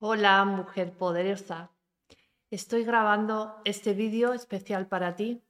Hola, 0.00 0.44
mujer 0.44 0.96
poderosa. 0.96 1.72
Estoy 2.52 2.84
grabando 2.84 3.60
este 3.64 3.94
vídeo 3.94 4.32
especial 4.32 4.86
para 4.86 5.16
ti 5.16 5.42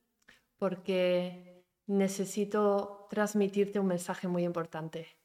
porque 0.57 1.67
necesito 1.87 3.07
transmitirte 3.11 3.79
un 3.79 3.89
mensaje 3.89 4.27
muy 4.27 4.45
importante. 4.45 5.19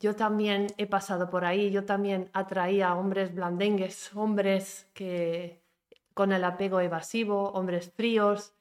Yo 0.00 0.14
también 0.16 0.66
he 0.76 0.86
pasado 0.86 1.30
por 1.30 1.46
ahí, 1.46 1.70
yo 1.70 1.86
también 1.86 2.28
atraía 2.34 2.90
a 2.90 2.96
hombres 2.96 3.34
blandengues, 3.34 4.14
hombres 4.14 4.86
que 4.92 5.62
con 6.12 6.30
el 6.30 6.44
apego 6.44 6.78
evasivo, 6.80 7.52
hombres 7.52 7.90
fríos, 7.90 8.52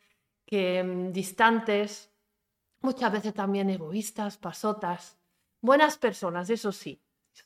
que 0.45 0.81
mm, 0.81 1.11
distantes, 1.11 2.13
muchas 2.79 3.11
veces 3.11 3.33
también 3.33 3.69
egoístas, 3.69 4.37
pasotas, 4.37 5.17
buenas 5.59 5.97
personas, 5.97 6.49
eso 6.49 6.71
sí, 6.71 7.01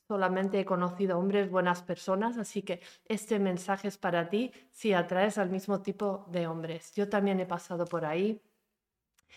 Solamente 0.07 0.59
he 0.59 0.65
conocido 0.65 1.17
hombres 1.17 1.49
buenas 1.49 1.81
personas, 1.83 2.37
así 2.37 2.61
que 2.61 2.81
este 3.05 3.39
mensaje 3.39 3.87
es 3.87 3.97
para 3.97 4.29
ti 4.29 4.51
si 4.71 4.93
atraes 4.93 5.37
al 5.37 5.49
mismo 5.49 5.81
tipo 5.81 6.25
de 6.29 6.47
hombres. 6.47 6.93
Yo 6.93 7.09
también 7.09 7.39
he 7.39 7.45
pasado 7.45 7.85
por 7.85 8.05
ahí. 8.05 8.41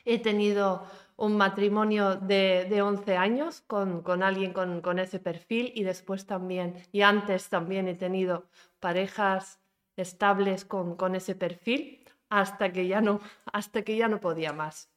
He 0.05 0.21
tenido 0.21 0.87
un 1.17 1.37
matrimonio 1.37 2.17
de, 2.17 2.67
de 2.71 2.83
11 2.83 3.17
años 3.17 3.63
con, 3.63 4.03
con 4.03 4.23
alguien 4.23 4.53
con, 4.53 4.81
con, 4.81 4.99
ese 4.99 5.19
perfil 5.19 5.73
y 5.75 5.83
después 5.83 6.27
también, 6.27 6.75
y 6.93 7.03
antes 7.03 7.49
también 7.49 7.89
he 7.89 7.95
tenido 7.95 8.47
parejas 8.79 9.59
estables 9.97 10.65
con, 10.65 10.95
con 10.95 11.17
ese 11.17 11.35
perfil 11.35 12.05
hasta 12.29 12.73
que, 12.73 12.87
ya 12.87 13.01
no, 13.01 13.21
hasta 13.53 13.83
que 13.83 13.97
ya 13.97 14.07
no 14.07 14.21
podía 14.21 14.53
más. 14.53 14.91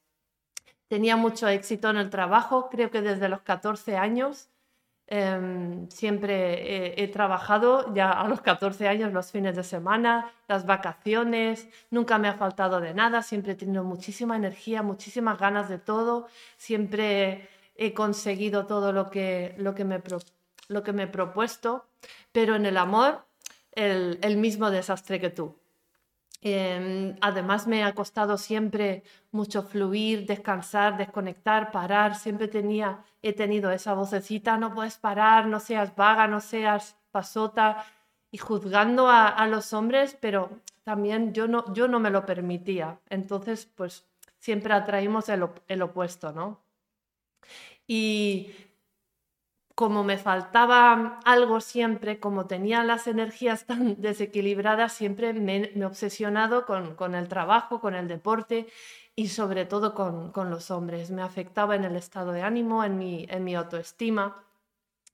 Tenía 0.88 1.15
mucho 1.15 1.48
éxito 1.48 1.90
en 1.90 1.98
el 1.98 2.09
trabajo, 2.09 2.70
creo 2.70 2.91
que 2.91 3.02
desde 3.02 3.29
los 3.29 3.41
14 3.41 3.98
años 3.98 4.51
Em, 5.13 5.89
siempre 5.89 7.03
he, 7.03 7.07
trabajado 7.09 7.93
ya 7.93 8.11
a 8.11 8.29
los 8.29 8.39
14 8.39 8.88
años 8.88 9.11
los 9.11 9.29
fines 9.29 9.57
de 9.57 9.63
semana, 9.63 10.31
las 10.47 10.65
vacaciones, 10.65 11.68
nunca 11.90 12.18
me 12.18 12.29
ha 12.29 12.35
faltado 12.35 12.79
de 12.79 12.93
nada, 12.93 13.21
siempre 13.21 13.51
he 13.51 13.55
tenido 13.55 13.84
muchísima 13.84 14.37
energía, 14.37 14.84
muchísimas 14.84 15.37
ganas 15.37 15.68
de 15.68 15.79
todo, 15.79 16.27
siempre 16.55 17.49
he 17.76 17.93
conseguido 17.93 18.68
todo 18.68 18.93
lo 18.93 19.09
que, 19.09 19.53
lo 19.57 19.76
que, 19.76 19.84
me, 19.84 20.01
lo 20.70 20.81
que 20.81 20.93
me 20.93 21.03
he 21.03 21.07
propuesto, 21.07 21.87
pero 22.31 22.55
en 22.55 22.65
el 22.65 22.77
amor 22.77 23.25
el 23.73 24.37
mismo 24.37 24.71
desastre 24.71 25.20
que 25.20 25.29
tú. 25.29 25.60
Em, 26.41 27.15
además 27.21 27.67
me 27.67 27.84
ha 27.84 27.93
costado 27.93 28.37
siempre 28.37 29.03
mucho 29.31 29.61
fluir, 29.63 30.25
descansar, 30.25 30.97
desconectar, 30.97 31.71
parar. 31.71 32.15
Siempre 32.15 32.47
tenía, 32.47 33.03
he 33.21 33.34
tenido 33.34 33.71
esa 33.71 33.93
vocecita, 33.93 34.57
no 34.57 34.73
puedes 34.73 34.97
parar, 34.97 35.47
no 35.47 35.59
seas 35.59 35.95
vaga, 35.95 36.27
no 36.27 36.39
seas 36.41 36.97
pasota, 37.12 37.85
y 38.31 38.37
juzgando 38.37 39.09
a, 39.09 39.45
los 39.47 39.73
hombres, 39.73 40.17
pero 40.19 40.62
también 40.84 41.34
yo 41.34 41.47
no, 41.47 41.71
yo 41.73 41.87
no 41.87 41.99
me 41.99 42.09
lo 42.09 42.25
permitía. 42.25 42.99
Entonces, 43.09 43.65
pues 43.65 44.07
siempre 44.39 44.73
atraímos 44.73 45.29
el, 45.29 45.47
el 45.67 45.81
opuesto, 45.81 46.31
¿no? 46.31 46.62
Y 47.87 48.53
como 49.82 50.04
me 50.04 50.20
faltaba 50.20 51.20
algo 51.26 51.60
siempre, 51.60 52.20
como 52.20 52.46
tenía 52.46 52.84
las 52.84 53.07
energías 53.07 53.65
tan 53.65 53.99
desequilibradas, 53.99 54.93
siempre 54.93 55.34
me, 55.34 55.71
he 55.74 55.85
obsesionado 55.85 56.68
con, 56.68 57.15
el 57.15 57.27
trabajo, 57.27 57.82
con 57.82 57.96
el 57.96 58.07
deporte 58.07 58.68
y 59.15 59.29
sobre 59.29 59.65
todo 59.65 59.96
con, 59.96 60.49
los 60.52 60.70
hombres. 60.70 61.09
Me 61.09 61.24
afectaba 61.24 61.76
en 61.76 61.84
el 61.84 61.96
estado 61.96 62.32
de 62.32 62.43
ánimo, 62.43 62.84
en 62.84 62.99
mi, 62.99 63.26
en 63.27 63.43
mi 63.43 63.55
autoestima 63.55 64.44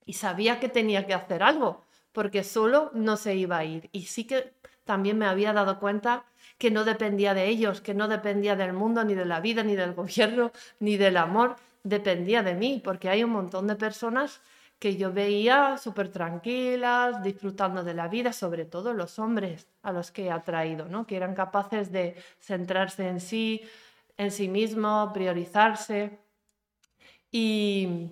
y 0.04 0.12
sabía 0.12 0.60
que 0.60 0.68
tenía 0.68 1.06
que 1.06 1.14
hacer 1.14 1.42
algo 1.42 1.86
porque 2.12 2.44
solo 2.44 2.90
no 2.92 3.16
se 3.16 3.36
iba 3.36 3.56
a 3.56 3.64
ir. 3.64 3.88
Y 3.92 4.02
sí 4.02 4.26
que 4.26 4.52
también 4.84 5.16
me 5.16 5.24
había 5.24 5.54
dado 5.54 5.80
cuenta 5.80 6.26
que 6.58 6.70
no 6.70 6.84
dependía 6.84 7.32
de 7.32 7.46
ellos, 7.46 7.80
que 7.80 7.94
no 7.94 8.06
dependía 8.06 8.54
del 8.54 8.74
mundo, 8.74 9.02
ni 9.02 9.14
de 9.14 9.24
la 9.24 9.40
vida, 9.40 9.62
ni 9.62 9.76
del 9.76 9.94
gobierno, 9.94 10.52
ni 10.78 10.98
del 10.98 11.16
amor, 11.16 11.56
dependía 11.84 12.42
de 12.42 12.52
mí, 12.52 12.82
porque 12.84 13.08
hay 13.08 13.24
un 13.24 13.30
montón 13.30 13.66
de 13.66 13.74
personas 13.76 14.42
que 14.78 14.96
yo 14.96 15.12
veía 15.12 15.76
súper 15.76 16.10
tranquilas, 16.10 17.22
disfrutando 17.22 17.82
de 17.82 17.94
la 17.94 18.08
vida, 18.08 18.32
sobre 18.32 18.64
todo 18.64 18.94
los 18.94 19.18
hombres 19.18 19.68
a 19.82 19.92
los 19.92 20.10
que 20.10 20.26
he 20.26 20.30
atraído, 20.30 20.86
¿no? 20.88 21.06
que 21.06 21.16
eran 21.16 21.34
capaces 21.34 21.90
de 21.90 22.16
centrarse 22.38 23.08
en 23.08 23.20
sí, 23.20 23.62
en 24.16 24.30
sí 24.30 24.48
mismo, 24.48 25.10
priorizarse. 25.12 26.18
Y 27.30 28.10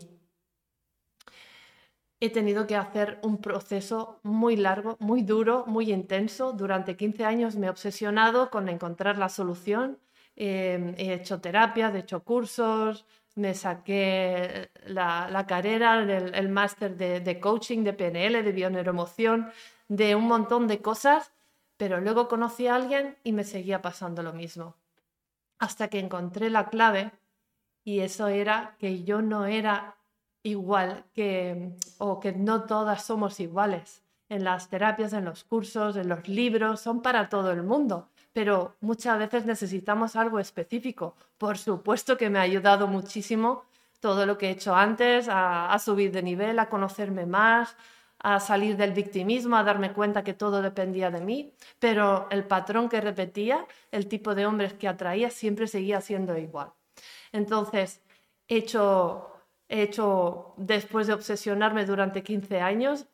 he 2.21 2.31
tenido 2.31 2.66
que 2.66 2.76
hacer 2.76 3.19
un 3.22 3.38
proceso 3.41 4.21
muy 4.22 4.56
largo, 4.56 4.97
muy 5.00 5.22
duro, 5.22 5.65
muy 5.66 5.93
intenso. 5.93 6.53
Durante 6.53 6.97
15 6.97 7.25
años 7.25 7.56
me 7.56 7.66
he 7.66 7.71
obsesionado 7.71 8.50
con 8.50 8.69
encontrar 8.69 9.19
la 9.19 9.28
solución. 9.28 9.99
Eh, 10.34 10.94
he 10.99 11.15
hecho 11.15 11.41
terapias, 11.41 11.94
he 11.94 12.00
hecho 12.00 12.22
cursos, 12.22 13.06
me 13.37 13.55
saqué 13.55 14.71
la, 14.87 15.45
carrera, 15.47 16.01
el, 16.01 16.49
máster 16.49 16.97
de, 16.97 17.41
coaching, 17.41 17.85
de 17.85 17.93
PNL, 17.93 18.43
de 18.43 18.53
bioneuromoción, 18.53 19.51
de 19.89 20.15
un 20.15 20.27
montón 20.27 20.67
de 20.67 20.81
cosas, 20.81 21.33
pero 21.77 22.01
luego 22.01 22.29
conocí 22.29 22.67
a 22.67 22.75
alguien 22.75 23.17
y 23.25 23.33
me 23.33 23.45
seguía 23.45 23.83
pasando 23.83 24.23
lo 24.23 24.33
mismo. 24.33 24.75
Hasta 25.59 25.89
que 25.89 26.01
encontré 26.01 26.49
la 26.49 26.71
clave 26.71 27.13
y 27.85 28.01
eso 28.01 28.29
era 28.29 28.75
que 28.79 29.05
yo 29.05 29.21
no 29.21 29.45
era 29.45 29.97
igual 30.43 31.05
que, 31.13 31.73
o 31.99 32.21
que 32.21 32.33
no 32.33 32.65
todas 32.65 33.05
somos 33.05 33.39
iguales. 33.39 34.03
En 34.31 34.45
las 34.45 34.71
terapias, 34.71 35.13
en 35.13 35.27
los 35.27 35.45
cursos, 35.45 35.97
en 35.97 36.09
los 36.09 36.27
libros, 36.27 36.81
son 36.81 37.03
para 37.03 37.29
todo 37.29 37.53
el 37.53 37.63
mundo 37.63 38.09
pero 38.37 38.77
muchas 38.83 39.19
veces 39.19 39.47
necesitamos 39.47 40.15
algo 40.15 40.39
específico. 40.39 41.17
Por 41.39 41.57
supuesto 41.57 42.19
que 42.19 42.29
me 42.29 42.39
ha 42.39 42.43
ayudado 42.43 42.87
muchísimo 42.87 43.65
todo 43.99 44.27
lo 44.27 44.37
que 44.37 44.49
he 44.49 44.51
hecho 44.51 44.75
antes, 44.75 45.27
a, 45.31 45.75
subir 45.79 46.13
de 46.13 46.23
nivel, 46.23 46.59
a 46.59 46.69
conocerme 46.69 47.25
más, 47.25 47.79
a 48.19 48.39
salir 48.39 48.77
del 48.77 48.93
victimismo, 48.93 49.57
a 49.57 49.65
darme 49.65 49.95
cuenta 49.95 50.23
que 50.23 50.35
todo 50.35 50.61
dependía 50.61 51.11
de 51.11 51.23
mí, 51.23 51.55
pero 51.79 52.29
el 52.31 52.45
patrón 52.45 52.91
que 52.91 53.01
repetía, 53.01 53.67
el 53.91 54.07
tipo 54.07 54.35
de 54.35 54.45
hombres 54.45 54.75
que 54.75 54.87
atraía, 54.87 55.31
siempre 55.31 55.67
seguía 55.67 56.03
siendo 56.03 56.37
igual. 56.37 56.75
Entonces, 57.33 58.03
he 58.49 58.59
hecho, 58.59 59.33
he 59.67 59.81
hecho 59.81 60.53
después 60.59 61.07
de 61.07 61.15
obsesionarme 61.15 61.87
durante 61.87 62.23
15 62.23 62.61
años, 62.61 63.07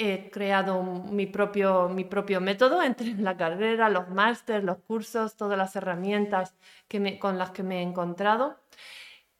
he 0.00 0.30
creado 0.30 0.82
mi 0.82 1.26
propio, 1.26 1.88
mi 1.88 2.04
propio 2.04 2.40
método 2.40 2.82
entre 2.82 3.14
la 3.18 3.36
carrera, 3.36 3.88
los 3.90 4.08
másteres, 4.08 4.64
los 4.64 4.78
cursos, 4.78 5.36
todas 5.36 5.58
las 5.58 5.76
herramientas 5.76 6.56
que 6.88 7.18
con 7.18 7.38
las 7.38 7.50
que 7.50 7.62
me 7.62 7.78
he 7.78 7.82
encontrado. 7.82 8.58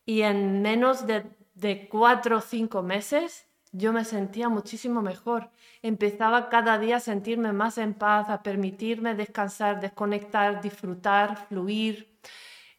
Y 0.05 0.23
en 0.23 0.63
menos 0.63 1.07
de, 1.07 1.25
de 1.55 1.89
cuatro 1.89 2.39
o 2.39 2.41
cinco 2.41 2.83
meses 2.83 3.47
yo 3.73 3.93
me 3.93 4.05
sentía 4.05 4.49
muchísimo 4.49 5.01
mejor. 5.01 5.51
Empezaba 5.83 6.49
cada 6.49 6.79
día 6.79 6.97
a 6.97 7.01
sentirme 7.01 7.53
más 7.53 7.79
en 7.79 7.95
paz, 7.95 8.29
a 8.29 8.43
permitirme 8.43 9.15
descansar, 9.15 9.81
desconectar, 9.81 10.61
disfrutar, 10.61 11.37
fluir 11.49 12.10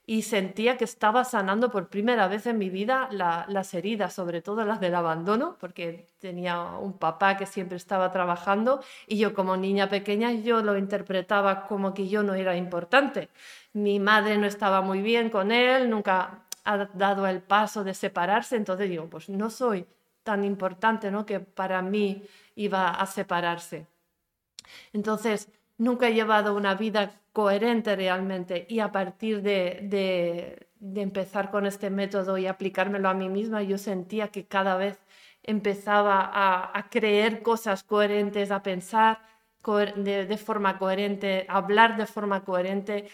y 0.06 0.24
sentía 0.24 0.78
que 0.78 0.84
estaba 0.84 1.24
sanando 1.24 1.70
por 1.70 1.88
primera 1.88 2.28
vez 2.28 2.46
en 2.48 2.58
mi 2.58 2.70
vida 2.70 3.10
las 3.12 3.74
heridas, 3.74 4.14
sobre 4.14 4.42
todo 4.42 4.66
las 4.66 4.80
del 4.80 4.96
abandono, 4.96 5.58
porque 5.60 6.08
tenía 6.20 6.62
un 6.64 6.94
papá 6.98 7.38
que 7.38 7.46
siempre 7.46 7.78
estaba 7.78 8.12
trabajando 8.12 8.82
y 9.08 9.18
yo 9.18 9.34
como 9.34 9.56
niña 9.58 9.90
pequeña 9.90 10.32
yo 10.32 10.62
lo 10.64 10.78
interpretaba 10.78 11.68
como 11.68 11.94
que 11.94 12.08
yo 12.08 12.24
no 12.24 12.34
era 12.34 12.56
importante. 12.56 13.30
Mi 13.74 14.00
madre 14.00 14.38
no 14.38 14.48
estaba 14.48 14.82
muy 14.82 15.02
bien 15.02 15.30
con 15.30 15.52
él, 15.52 15.90
nunca 15.90 16.44
ha 16.66 16.90
dado 16.94 17.28
el 17.28 17.42
paso 17.42 17.84
de 17.84 17.94
separarse, 17.94 18.56
entonces 18.56 18.90
digo, 18.90 19.08
pues 19.10 19.30
no 19.30 19.50
soy 19.50 19.86
tan 20.24 20.44
importante, 20.44 21.10
¿no? 21.12 21.26
Que 21.26 21.40
para 21.40 21.82
mí 21.82 22.24
iba 22.56 22.90
a 22.90 23.06
separarse. 23.06 23.88
Entonces, 24.94 25.50
nunca 25.78 26.08
he 26.08 26.14
llevado 26.14 26.56
una 26.56 26.76
vida 26.76 27.12
coherente 27.34 27.96
realmente 27.96 28.66
y 28.70 28.80
a 28.80 28.92
partir 28.92 29.42
de, 29.42 30.68
empezar 30.96 31.52
con 31.52 31.66
este 31.66 31.90
método 31.90 32.38
y 32.38 32.48
aplicármelo 32.48 33.10
a 33.10 33.14
mí 33.14 33.30
misma, 33.30 33.64
yo 33.64 33.78
sentía 33.78 34.30
que 34.30 34.48
cada 34.48 34.76
vez 34.76 35.00
empezaba 35.44 36.30
a, 36.34 36.90
creer 36.90 37.42
cosas 37.42 37.84
coherentes, 37.84 38.52
a 38.52 38.62
pensar 38.64 39.20
de, 39.96 40.38
forma 40.38 40.78
coherente, 40.78 41.46
a 41.48 41.58
hablar 41.58 41.98
de 41.98 42.06
forma 42.06 42.44
coherente, 42.44 43.08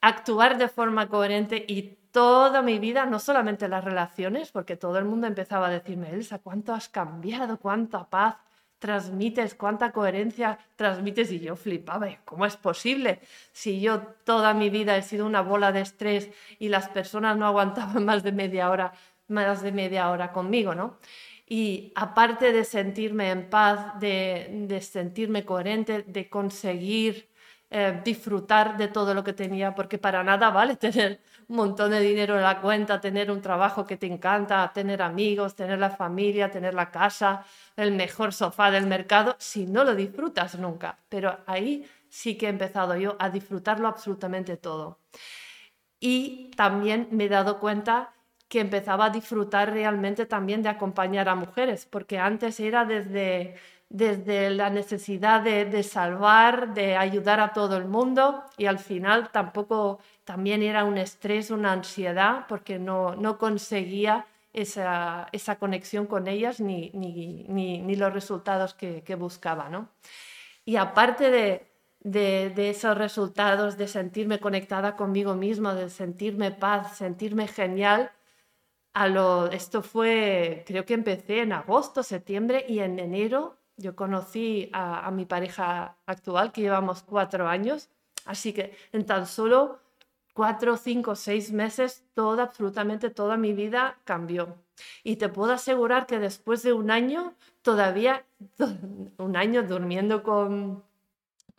actuar 0.00 0.58
de 0.58 0.68
forma 0.68 1.08
coherente 1.08 1.64
y 1.66 1.98
toda 2.12 2.60
mi 2.62 2.78
vida, 2.78 3.06
no 3.06 3.18
solamente 3.18 3.68
las 3.68 3.84
relaciones, 3.84 4.52
porque 4.52 4.76
todo 4.76 4.98
el 4.98 5.06
mundo 5.06 5.26
empezaba 5.26 5.68
a 5.68 5.70
decirme, 5.70 6.10
Elsa, 6.10 6.38
¿cuánto 6.40 6.74
has 6.74 6.88
cambiado? 6.88 7.58
¿Cuánta 7.58 8.08
paz? 8.08 8.36
Transmites, 8.82 9.54
cuánta 9.54 9.92
coherencia 9.92 10.58
transmites 10.74 11.30
y 11.30 11.38
yo 11.38 11.54
flipaba, 11.54 12.08
¿cómo 12.24 12.44
es 12.46 12.56
posible? 12.56 13.20
Si 13.52 13.80
yo 13.80 14.00
toda 14.24 14.54
mi 14.54 14.70
vida 14.70 14.96
he 14.96 15.02
sido 15.02 15.24
una 15.24 15.40
bola 15.40 15.70
de 15.70 15.82
estrés 15.82 16.30
y 16.58 16.68
las 16.68 16.88
personas 16.88 17.36
no 17.36 17.46
aguantaban 17.46 18.04
más 18.10 18.24
de 18.24 18.32
media 18.32 18.70
hora, 18.70 18.92
más 19.28 19.62
de 19.62 19.70
media 19.70 20.10
hora 20.10 20.32
conmigo, 20.32 20.74
¿no? 20.74 20.98
y 21.46 21.92
aparte 21.94 22.52
de 22.52 22.64
sentirme 22.64 23.30
en 23.30 23.50
paz, 23.50 24.00
de, 24.00 24.80
sentirme 24.80 25.44
coherente, 25.44 26.02
de 26.02 26.28
conseguir 26.28 27.28
eh, 27.70 28.00
disfrutar 28.04 28.76
de 28.78 28.88
todo 28.88 29.14
lo 29.14 29.22
que 29.22 29.32
tenía, 29.32 29.74
porque 29.76 29.98
para 29.98 30.24
nada 30.24 30.50
vale 30.50 30.76
tener 30.86 31.20
montón 31.56 31.90
de 31.90 32.00
dinero 32.00 32.36
en 32.36 32.42
la 32.42 32.60
cuenta, 32.60 33.00
tener 33.00 33.30
un 33.30 33.40
trabajo 33.42 33.86
que 33.86 33.96
te 33.96 34.06
encanta, 34.06 34.70
tener 34.72 35.02
amigos, 35.02 35.54
tener 35.54 35.78
la 35.78 35.90
familia, 35.90 36.50
tener 36.50 36.74
la 36.74 36.90
casa, 36.90 37.44
el 37.76 37.92
mejor 37.92 38.32
sofá 38.32 38.70
del 38.70 38.86
mercado, 38.86 39.36
si 39.38 39.66
no 39.66 39.84
lo 39.84 39.94
disfrutas 39.94 40.58
nunca. 40.58 40.98
Pero 41.08 41.38
ahí 41.46 41.86
sí 42.08 42.36
que 42.36 42.46
he 42.46 42.50
empezado 42.50 42.96
yo 42.96 43.16
a 43.18 43.30
disfrutarlo 43.30 43.88
absolutamente 43.88 44.56
todo. 44.56 44.98
Y 46.00 46.50
también 46.56 47.08
me 47.10 47.24
he 47.24 47.28
dado 47.28 47.60
cuenta 47.60 48.12
que 48.48 48.60
empezaba 48.60 49.06
a 49.06 49.10
disfrutar 49.10 49.72
realmente 49.72 50.26
también 50.26 50.62
de 50.62 50.68
acompañar 50.68 51.28
a 51.30 51.34
mujeres, 51.34 51.86
porque 51.86 52.18
antes 52.18 52.60
era 52.60 52.84
desde, 52.84 53.54
desde 53.92 54.48
la 54.48 54.70
necesidad 54.70 55.42
de, 55.42 55.82
salvar, 55.82 56.72
de 56.72 56.96
ayudar 56.96 57.40
a 57.40 57.52
todo 57.52 57.76
el 57.76 57.84
mundo 57.84 58.42
y 58.56 58.64
al 58.64 58.78
final 58.78 59.30
tampoco 59.30 59.98
también 60.24 60.62
era 60.62 60.84
un 60.84 60.96
estrés, 60.96 61.50
una 61.50 61.72
ansiedad, 61.72 62.46
porque 62.48 62.78
no, 62.78 63.14
no 63.16 63.36
conseguía 63.36 64.24
esa, 64.54 65.28
esa, 65.32 65.56
conexión 65.56 66.06
con 66.06 66.26
ellas 66.26 66.58
ni, 66.58 66.90
ni, 66.94 67.44
ni, 67.82 67.94
los 67.96 68.14
resultados 68.14 68.72
que, 68.72 69.02
que 69.02 69.14
buscaba. 69.14 69.68
¿no? 69.68 69.90
Y 70.64 70.76
aparte 70.76 71.30
de, 71.30 71.66
de, 72.00 72.48
de, 72.48 72.70
esos 72.70 72.96
resultados, 72.96 73.76
de 73.76 73.88
sentirme 73.88 74.40
conectada 74.40 74.96
conmigo 74.96 75.34
misma, 75.34 75.74
de 75.74 75.90
sentirme 75.90 76.50
paz, 76.50 76.96
sentirme 76.96 77.46
genial, 77.46 78.10
a 78.94 79.06
lo, 79.08 79.50
esto 79.50 79.82
fue, 79.82 80.64
creo 80.66 80.86
que 80.86 80.94
empecé 80.94 81.40
en 81.40 81.52
agosto, 81.52 82.02
septiembre 82.02 82.64
y 82.66 82.78
en 82.80 82.98
enero 82.98 83.58
yo 83.76 83.96
conocí 83.96 84.70
a, 84.72 85.10
mi 85.10 85.24
pareja 85.24 85.96
actual, 86.06 86.52
que 86.52 86.60
llevamos 86.60 87.02
cuatro 87.02 87.48
años, 87.48 87.88
así 88.24 88.52
que 88.52 88.76
en 88.92 89.06
tan 89.06 89.26
solo 89.26 89.80
cuatro, 90.34 90.76
cinco, 90.76 91.14
seis 91.14 91.52
meses, 91.52 92.04
toda, 92.14 92.44
absolutamente 92.44 93.10
toda 93.10 93.36
mi 93.36 93.52
vida 93.52 93.98
cambió. 94.04 94.56
Y 95.04 95.16
te 95.16 95.28
puedo 95.28 95.52
asegurar 95.52 96.06
que 96.06 96.18
después 96.18 96.62
de 96.62 96.72
un 96.72 96.90
año, 96.90 97.34
todavía, 97.62 98.24
un 99.18 99.36
año 99.36 99.62
durmiendo 99.62 100.22
con, 100.22 100.82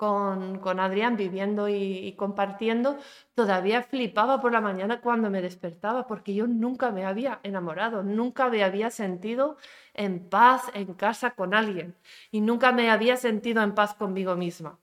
con, 0.03 0.79
Adrián 0.79 1.15
viviendo 1.15 1.69
y, 1.69 2.13
compartiendo, 2.17 2.97
todavía 3.35 3.83
flipaba 3.83 4.41
por 4.41 4.51
la 4.51 4.59
mañana 4.59 4.99
cuando 4.99 5.29
me 5.29 5.41
despertaba, 5.41 6.07
porque 6.07 6.33
yo 6.33 6.45
nunca 6.45 6.91
me 6.91 7.05
había 7.05 7.39
enamorado, 7.43 8.03
nunca 8.03 8.49
me 8.49 8.63
había 8.63 8.89
sentido 8.89 9.57
en 9.93 10.27
paz 10.29 10.63
en 10.73 10.93
casa 10.93 11.31
con 11.31 11.53
alguien 11.53 11.95
y 12.31 12.41
nunca 12.41 12.71
me 12.73 12.91
había 12.91 13.15
sentido 13.15 13.63
en 13.63 13.75
paz 13.75 13.93
conmigo 13.93 14.35
misma. 14.35 14.77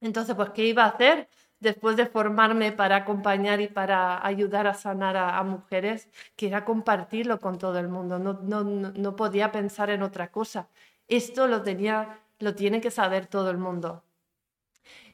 Entonces, 0.00 0.34
pues, 0.36 0.50
¿qué 0.50 0.66
iba 0.66 0.84
a 0.84 0.88
hacer? 0.88 1.28
Después 1.60 1.96
de 1.96 2.06
formarme 2.06 2.72
para 2.72 2.96
acompañar 2.96 3.60
y 3.60 3.68
para 3.68 4.24
ayudar 4.26 4.66
a 4.66 4.74
sanar 4.74 5.16
a, 5.16 5.42
mujeres, 5.42 6.08
que 6.36 6.48
era 6.48 6.64
compartirlo 6.64 7.40
con 7.40 7.58
todo 7.58 7.78
el 7.78 7.88
mundo. 7.88 8.18
No, 8.18 8.34
no, 8.34 8.64
no 8.64 9.16
podía 9.16 9.52
pensar 9.52 9.90
en 9.90 10.02
otra 10.02 10.30
cosa. 10.30 10.68
Esto 11.08 11.46
lo, 11.48 11.62
tenía, 11.62 12.20
lo 12.38 12.54
tiene 12.54 12.80
que 12.80 12.90
saber 12.90 13.26
todo 13.26 13.50
el 13.50 13.58
mundo. 13.58 14.02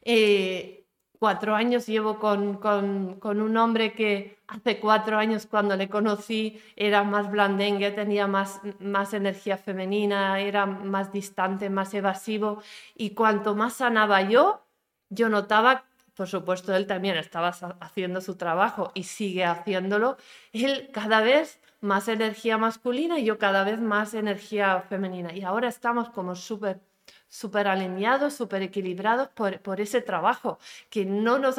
Eh, 0.08 0.87
cuatro 1.19 1.56
años 1.56 1.87
llevo 1.87 2.20
con, 2.20 2.58
con, 2.58 3.41
un 3.41 3.56
hombre 3.56 3.93
que 3.93 4.38
hace 4.47 4.79
cuatro 4.79 5.19
años 5.19 5.47
cuando 5.47 5.76
le 5.76 5.88
conocí 5.88 6.61
era 6.76 7.03
más 7.03 7.29
blandengue, 7.29 7.91
tenía 7.91 8.29
más, 8.29 8.61
más 8.79 9.14
energía 9.14 9.58
femenina, 9.58 10.38
era 10.38 10.64
más 10.64 11.12
distante, 11.12 11.70
más 11.70 11.93
evasivo. 11.93 12.62
Y 12.94 13.11
cuanto 13.11 13.56
más 13.56 13.75
sanaba 13.75 14.23
yo, 14.23 14.62
yo 15.08 15.29
notaba, 15.29 15.87
por 16.14 16.29
supuesto 16.29 16.73
él 16.76 16.87
también 16.87 17.17
estaba 17.17 17.49
haciendo 17.81 18.20
su 18.20 18.37
trabajo 18.37 18.93
y 18.94 19.03
sigue 19.03 19.44
haciéndolo, 19.44 20.19
él 20.53 20.88
cada 20.93 21.20
vez 21.20 21.61
más 21.81 22.06
energía 22.06 22.58
masculina 22.58 23.19
y 23.19 23.25
yo 23.25 23.38
cada 23.38 23.64
vez 23.64 23.81
más 23.81 24.14
energía 24.14 24.82
femenina. 24.82 25.35
Y 25.35 25.43
ahora 25.43 25.67
estamos 25.69 26.11
como 26.11 26.37
súper 26.37 26.81
súper 27.36 27.68
alineados, 27.68 28.32
súper 28.32 28.62
equilibrados 28.62 29.28
por, 29.28 29.80
ese 29.80 30.00
trabajo 30.00 30.58
que 30.88 31.04
no, 31.04 31.38
nos 31.38 31.56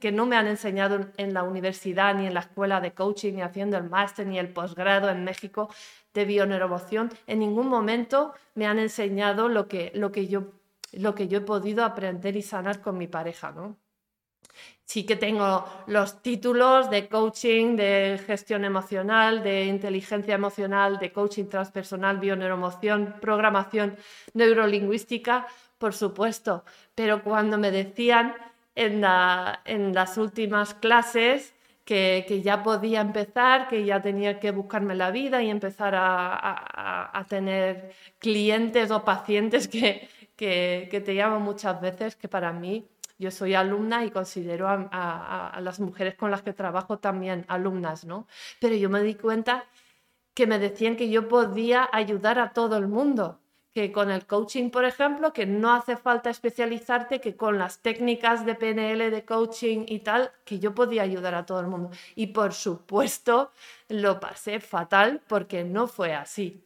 que 0.00 0.10
no 0.10 0.26
me 0.26 0.36
han 0.36 0.48
enseñado 0.48 1.06
en 1.16 1.34
la 1.34 1.44
universidad, 1.44 2.16
ni 2.16 2.26
en 2.26 2.34
la 2.34 2.40
escuela 2.40 2.80
de 2.80 2.92
coaching, 2.94 3.34
ni 3.34 3.42
haciendo 3.42 3.76
el 3.76 3.88
máster, 3.88 4.26
ni 4.26 4.40
el 4.40 4.48
posgrado 4.48 5.08
en 5.08 5.22
México 5.22 5.70
de 6.14 6.24
bioneuromoción. 6.24 7.10
En 7.28 7.38
ningún 7.38 7.68
momento 7.68 8.34
me 8.56 8.66
han 8.66 8.80
enseñado 8.80 9.48
lo 9.48 9.68
que, 9.68 9.92
lo 9.94 10.10
que, 10.10 10.26
yo, 10.26 10.52
lo 10.92 11.14
que 11.14 11.28
yo 11.28 11.38
he 11.38 11.42
podido 11.42 11.84
aprender 11.84 12.34
y 12.34 12.42
sanar 12.42 12.80
con 12.80 12.98
mi 12.98 13.06
pareja. 13.06 13.52
¿no? 13.52 13.76
Sí 14.90 15.04
que 15.04 15.14
tengo 15.14 15.64
los 15.86 16.20
títulos 16.20 16.90
de 16.90 17.06
coaching, 17.06 17.76
de 17.76 18.20
gestión 18.26 18.64
emocional, 18.64 19.40
de 19.40 19.66
inteligencia 19.66 20.34
emocional, 20.34 20.98
de 20.98 21.12
coaching 21.12 21.44
transpersonal, 21.44 22.18
bioneuromoción, 22.18 23.14
programación 23.20 23.96
neurolingüística, 24.34 25.46
por 25.78 25.94
supuesto. 25.94 26.64
Pero 26.96 27.22
cuando 27.22 27.56
me 27.56 27.70
decían 27.70 28.34
en, 28.74 29.00
las 29.94 30.18
últimas 30.18 30.74
clases 30.74 31.54
que, 31.84 32.40
ya 32.42 32.64
podía 32.64 33.00
empezar, 33.00 33.68
que 33.68 33.84
ya 33.84 34.02
tenía 34.02 34.40
que 34.40 34.50
buscarme 34.50 34.96
la 34.96 35.12
vida 35.12 35.40
y 35.40 35.50
empezar 35.50 35.94
a, 35.96 37.24
tener 37.28 37.92
clientes 38.18 38.90
o 38.90 39.04
pacientes 39.04 39.68
que, 39.68 40.08
que 40.36 41.02
te 41.04 41.14
llaman 41.14 41.42
muchas 41.42 41.80
veces, 41.80 42.16
que 42.16 42.26
para 42.26 42.52
mí 42.52 42.88
yo 43.20 43.30
soy 43.30 43.54
alumna 43.54 44.04
y 44.06 44.10
considero 44.10 44.66
a, 44.66 45.58
las 45.60 45.78
mujeres 45.78 46.14
con 46.14 46.30
las 46.30 46.40
que 46.40 46.54
trabajo 46.54 46.98
también 46.98 47.44
alumnas, 47.48 48.06
¿no? 48.06 48.26
Pero 48.60 48.74
yo 48.76 48.88
me 48.88 49.02
di 49.02 49.14
cuenta 49.14 49.66
que 50.32 50.46
me 50.46 50.58
decían 50.58 50.96
que 50.96 51.10
yo 51.10 51.28
podía 51.28 51.86
ayudar 51.92 52.38
a 52.38 52.54
todo 52.54 52.78
el 52.78 52.88
mundo, 52.88 53.38
que 53.74 53.92
con 53.92 54.10
el 54.10 54.26
coaching, 54.26 54.70
por 54.70 54.86
ejemplo, 54.86 55.34
que 55.34 55.44
no 55.44 55.74
hace 55.74 55.98
falta 55.98 56.30
especializarte, 56.30 57.20
que 57.20 57.36
con 57.36 57.58
las 57.58 57.82
técnicas 57.82 58.46
de 58.46 58.54
PNL, 58.54 59.10
de 59.10 59.24
coaching 59.26 59.84
y 59.86 59.98
tal, 59.98 60.32
que 60.46 60.58
yo 60.58 60.74
podía 60.74 61.02
ayudar 61.02 61.34
a 61.34 61.44
todo 61.44 61.60
el 61.60 61.66
mundo. 61.66 61.90
Y 62.14 62.28
por 62.28 62.54
supuesto, 62.54 63.50
lo 63.88 64.18
pasé 64.18 64.60
fatal 64.60 65.20
porque 65.28 65.62
no 65.62 65.86
fue 65.88 66.14
así. 66.14 66.64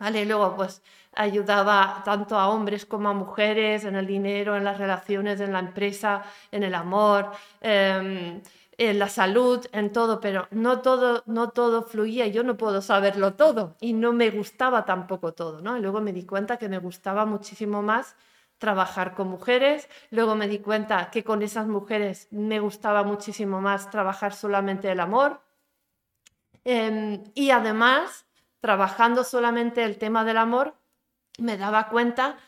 ¿Vale? 0.00 0.24
Luego, 0.24 0.54
pues 0.56 0.82
ayudaba 1.14 2.02
tanto 2.04 2.38
a 2.38 2.48
hombres 2.48 2.86
como 2.86 3.08
a 3.08 3.14
mujeres 3.14 3.84
en 3.84 3.96
el 3.96 4.06
dinero, 4.06 4.56
en 4.56 4.64
las 4.64 4.78
relaciones, 4.78 5.40
en 5.40 5.52
la 5.52 5.58
empresa, 5.58 6.22
en 6.52 6.62
el 6.62 6.74
amor, 6.74 7.32
em, 7.60 8.40
en 8.78 8.98
la 9.00 9.08
salud, 9.08 9.66
en 9.72 9.90
todo, 9.92 10.20
pero 10.20 10.46
no 10.52 10.80
todo, 10.82 11.24
no 11.26 11.50
todo 11.50 11.82
fluía 11.82 12.28
yo 12.28 12.44
no 12.44 12.56
puedo 12.56 12.80
saberlo 12.80 13.34
todo 13.34 13.76
y 13.80 13.92
no 13.92 14.12
me 14.12 14.30
gustaba 14.30 14.84
tampoco 14.84 15.34
todo, 15.34 15.60
¿no? 15.60 15.76
Y 15.76 15.80
luego 15.80 16.00
me 16.00 16.12
di 16.12 16.24
cuenta 16.24 16.58
que 16.58 16.68
me 16.68 16.78
gustaba 16.78 17.26
muchísimo 17.26 17.82
más 17.82 18.14
trabajar 18.58 19.14
con 19.14 19.28
mujeres, 19.28 19.88
luego 20.10 20.34
me 20.36 20.48
di 20.48 20.60
cuenta 20.60 21.10
que 21.10 21.24
con 21.24 21.42
esas 21.42 21.66
mujeres 21.66 22.28
me 22.30 22.60
gustaba 22.60 23.02
muchísimo 23.04 23.60
más 23.60 23.90
trabajar 23.90 24.32
solamente 24.34 24.90
el 24.90 25.00
amor 25.00 25.40
em, 26.64 27.24
y 27.34 27.50
además 27.50 28.26
trabajando 28.60 29.24
solamente 29.24 29.84
el 29.84 29.98
tema 29.98 30.24
del 30.24 30.38
amor, 30.38 30.74
me 31.38 31.56
daba 31.56 31.88
cuenta 31.88 32.38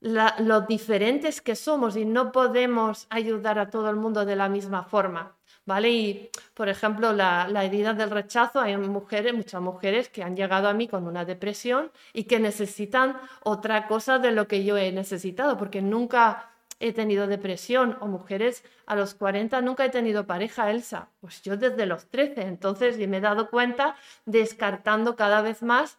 lo 0.00 0.60
diferentes 0.62 1.40
que 1.40 1.56
somos 1.56 1.96
y 1.96 2.04
no 2.04 2.30
podemos 2.30 3.06
ayudar 3.10 3.58
a 3.58 3.70
todo 3.70 3.90
el 3.90 3.96
mundo 3.96 4.24
de 4.24 4.36
la 4.36 4.48
misma 4.48 4.84
forma. 4.84 5.36
¿Vale? 5.64 5.90
Y, 5.90 6.30
por 6.54 6.68
ejemplo, 6.68 7.12
la, 7.12 7.48
la, 7.48 7.64
herida 7.64 7.92
del 7.92 8.10
rechazo, 8.10 8.60
hay 8.60 8.76
mujeres, 8.76 9.34
muchas 9.34 9.60
mujeres 9.60 10.08
que 10.08 10.22
han 10.22 10.36
llegado 10.36 10.68
a 10.68 10.74
mí 10.74 10.86
con 10.86 11.08
una 11.08 11.24
depresión 11.24 11.90
y 12.12 12.24
que 12.24 12.38
necesitan 12.38 13.16
otra 13.42 13.88
cosa 13.88 14.20
de 14.20 14.30
lo 14.30 14.46
que 14.46 14.62
yo 14.62 14.76
he 14.76 14.92
necesitado, 14.92 15.56
porque 15.56 15.82
nunca 15.82 16.50
he 16.80 16.92
tenido 16.92 17.26
depresión 17.26 17.96
o 18.00 18.06
mujeres 18.06 18.64
a 18.86 18.94
los 18.94 19.14
40 19.14 19.60
nunca 19.62 19.84
he 19.84 19.90
tenido 19.90 20.26
pareja, 20.26 20.70
Elsa. 20.70 21.08
Pues 21.20 21.42
yo 21.42 21.56
desde 21.56 21.86
los 21.86 22.06
13, 22.06 22.42
entonces 22.42 22.98
me 23.08 23.16
he 23.16 23.20
dado 23.20 23.50
cuenta 23.50 23.96
descartando 24.24 25.16
cada 25.16 25.42
vez 25.42 25.62
más 25.62 25.98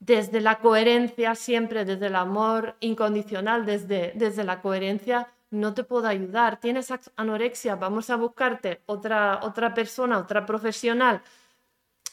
desde 0.00 0.40
la 0.40 0.58
coherencia, 0.60 1.34
siempre 1.34 1.84
desde 1.84 2.06
el 2.06 2.16
amor 2.16 2.76
incondicional, 2.80 3.66
desde, 3.66 4.12
desde 4.14 4.44
la 4.44 4.62
coherencia, 4.62 5.28
no 5.50 5.74
te 5.74 5.84
puedo 5.84 6.08
ayudar. 6.08 6.58
Tienes 6.58 6.92
anorexia, 7.16 7.76
vamos 7.76 8.10
a 8.10 8.16
buscarte 8.16 8.80
otra, 8.86 9.40
otra 9.42 9.74
persona, 9.74 10.18
otra 10.18 10.46
profesional 10.46 11.22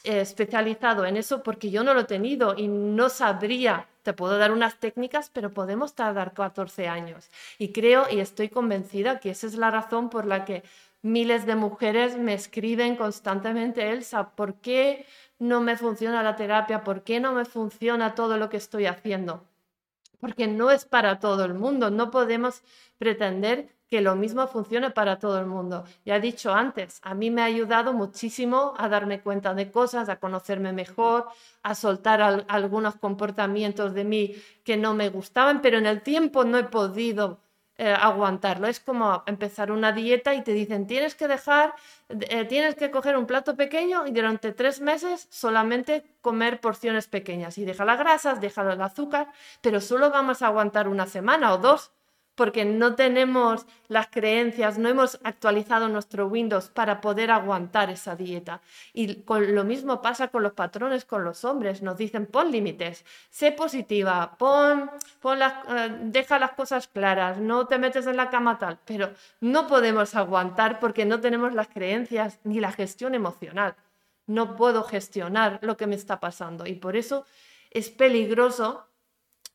eh, 0.04 0.20
especializado 0.20 1.04
en 1.04 1.16
eso 1.16 1.42
porque 1.42 1.70
yo 1.70 1.82
no 1.82 1.94
lo 1.94 2.00
he 2.00 2.04
tenido 2.04 2.54
y 2.56 2.68
no 2.68 3.08
sabría 3.08 3.88
te 4.08 4.14
puedo 4.14 4.38
dar 4.38 4.52
unas 4.52 4.80
técnicas, 4.80 5.28
pero 5.28 5.52
podemos 5.52 5.94
tardar 5.94 6.32
14 6.32 6.88
años. 6.88 7.28
Y 7.58 7.72
creo 7.72 8.06
y 8.10 8.20
estoy 8.20 8.48
convencida 8.48 9.20
que 9.20 9.28
esa 9.28 9.46
es 9.46 9.54
la 9.54 9.70
razón 9.70 10.08
por 10.08 10.24
la 10.24 10.46
que 10.46 10.62
miles 11.02 11.44
de 11.44 11.56
mujeres 11.56 12.16
me 12.16 12.32
escriben 12.32 12.96
constantemente, 12.96 13.90
Elsa, 13.90 14.30
¿por 14.30 14.62
qué 14.62 15.04
no 15.38 15.60
me 15.60 15.76
funciona 15.76 16.22
la 16.22 16.36
terapia? 16.36 16.84
¿Por 16.84 17.02
qué 17.02 17.20
no 17.20 17.34
me 17.34 17.44
funciona 17.44 18.14
todo 18.14 18.38
lo 18.38 18.48
que 18.48 18.56
estoy 18.56 18.86
haciendo? 18.86 19.44
Porque 20.20 20.46
no 20.46 20.70
es 20.70 20.86
para 20.86 21.20
todo 21.20 21.44
el 21.44 21.52
mundo, 21.52 21.90
no 21.90 22.10
podemos 22.10 22.62
pretender 22.96 23.68
que 23.88 24.00
lo 24.00 24.16
mismo 24.16 24.46
funcione 24.46 24.90
para 24.90 25.18
todo 25.18 25.38
el 25.38 25.46
mundo. 25.46 25.84
Ya 26.04 26.16
he 26.16 26.20
dicho 26.20 26.52
antes, 26.52 27.00
a 27.02 27.14
mí 27.14 27.30
me 27.30 27.42
ha 27.42 27.46
ayudado 27.46 27.92
muchísimo 27.92 28.74
a 28.76 28.88
darme 28.88 29.20
cuenta 29.20 29.54
de 29.54 29.70
cosas, 29.70 30.08
a 30.08 30.16
conocerme 30.16 30.72
mejor, 30.72 31.26
a 31.62 31.74
soltar 31.74 32.44
algunos 32.48 32.96
comportamientos 32.96 33.94
de 33.94 34.04
mí 34.04 34.34
que 34.64 34.76
no 34.76 34.94
me 34.94 35.08
gustaban, 35.08 35.62
pero 35.62 35.78
en 35.78 35.86
el 35.86 36.02
tiempo 36.02 36.44
no 36.44 36.58
he 36.58 36.64
podido 36.64 37.40
eh, 37.80 37.92
aguantarlo. 37.92 38.66
Es 38.66 38.80
como 38.80 39.22
empezar 39.26 39.70
una 39.70 39.92
dieta 39.92 40.34
y 40.34 40.42
te 40.42 40.52
dicen, 40.52 40.86
tienes 40.88 41.14
que 41.14 41.28
dejar, 41.28 41.74
eh, 42.08 42.44
tienes 42.44 42.74
que 42.74 42.90
coger 42.90 43.16
un 43.16 43.24
plato 43.24 43.56
pequeño 43.56 44.04
y 44.06 44.10
durante 44.10 44.52
tres 44.52 44.80
meses 44.80 45.28
solamente 45.30 46.04
comer 46.20 46.60
porciones 46.60 47.06
pequeñas 47.06 47.56
y 47.56 47.64
deja 47.64 47.84
las 47.84 47.98
grasas, 47.98 48.40
deja 48.40 48.62
el 48.72 48.82
azúcar, 48.82 49.28
pero 49.62 49.80
solo 49.80 50.10
vamos 50.10 50.42
a 50.42 50.48
aguantar 50.48 50.88
una 50.88 51.06
semana 51.06 51.54
o 51.54 51.58
dos 51.58 51.92
porque 52.38 52.64
no 52.64 52.94
tenemos 52.94 53.66
las 53.88 54.06
creencias, 54.06 54.78
no 54.78 54.88
hemos 54.88 55.18
actualizado 55.24 55.88
nuestro 55.88 56.28
Windows 56.28 56.68
para 56.68 57.00
poder 57.00 57.32
aguantar 57.32 57.90
esa 57.90 58.14
dieta. 58.14 58.60
Y 58.92 59.24
lo 59.28 59.64
mismo 59.64 60.00
pasa 60.00 60.28
con 60.28 60.44
los 60.44 60.52
patrones, 60.52 61.04
con 61.04 61.24
los 61.24 61.44
hombres. 61.44 61.82
Nos 61.82 61.96
dicen, 61.96 62.26
pon 62.26 62.52
límites, 62.52 63.04
sé 63.28 63.50
positiva, 63.50 64.36
pon, 64.38 64.88
pon 65.20 65.40
eh, 65.42 65.98
deja 66.02 66.38
las 66.38 66.52
cosas 66.52 66.86
claras, 66.86 67.38
no 67.38 67.66
te 67.66 67.76
metes 67.76 68.06
en 68.06 68.16
la 68.16 68.30
cama 68.30 68.56
tal. 68.56 68.78
Pero 68.84 69.10
no 69.40 69.66
podemos 69.66 70.14
aguantar 70.14 70.78
porque 70.78 71.04
no 71.04 71.20
tenemos 71.20 71.54
las 71.54 71.66
creencias 71.66 72.38
ni 72.44 72.60
la 72.60 72.70
gestión 72.70 73.16
emocional. 73.16 73.74
No 74.28 74.54
puedo 74.54 74.84
gestionar 74.84 75.58
lo 75.62 75.76
que 75.76 75.88
me 75.88 75.96
está 75.96 76.20
pasando. 76.20 76.66
Y 76.66 76.74
por 76.74 76.94
eso 76.94 77.24
es 77.72 77.90
peligroso 77.90 78.87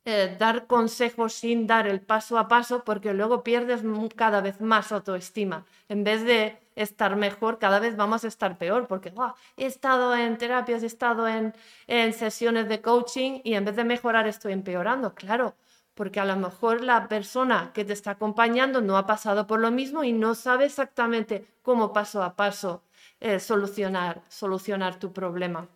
eh, 0.06 0.36
dar 0.38 0.68
consejos 0.68 1.34
sin 1.34 1.66
dar 1.66 1.88
el 1.88 2.02
paso 2.02 2.38
a 2.38 2.48
paso 2.48 2.84
porque 2.84 3.14
luego 3.14 3.44
pierdes 3.44 3.84
cada 4.16 4.42
vez 4.42 4.60
más 4.62 4.92
autoestima. 4.92 5.66
En 5.88 6.04
vez 6.04 6.24
de 6.24 6.58
estar 6.76 7.16
mejor, 7.16 7.60
cada 7.60 7.80
vez 7.80 7.96
vamos 7.96 8.24
a 8.24 8.28
estar 8.28 8.58
peor 8.58 8.88
porque 8.88 9.14
he 9.58 9.66
estado 9.66 10.16
en 10.16 10.38
terapias, 10.38 10.84
he 10.84 10.88
estado 10.88 11.28
en, 11.28 11.54
en 11.88 12.14
sesiones 12.14 12.68
de 12.68 12.82
coaching 12.82 13.40
y 13.44 13.54
en 13.54 13.66
vez 13.66 13.76
de 13.76 13.84
mejorar 13.86 14.28
estoy 14.28 14.54
empeorando. 14.54 15.14
Claro, 15.16 15.56
porque 15.94 16.20
a 16.20 16.26
lo 16.26 16.36
mejor 16.36 16.84
la 16.84 17.08
persona 17.08 17.72
que 17.74 17.86
te 17.86 17.94
está 17.94 18.12
acompañando 18.12 18.82
no 18.82 18.98
ha 18.98 19.06
pasado 19.06 19.48
por 19.48 19.60
lo 19.60 19.72
mismo 19.72 20.04
y 20.04 20.14
no 20.14 20.36
sabe 20.36 20.66
exactamente 20.66 21.48
cómo 21.62 21.94
paso 21.94 22.24
a 22.24 22.36
paso 22.36 22.84
eh, 23.20 23.40
solucionar, 23.40 24.22
solucionar 24.28 25.00
tu 25.00 25.14
problema. 25.14 25.68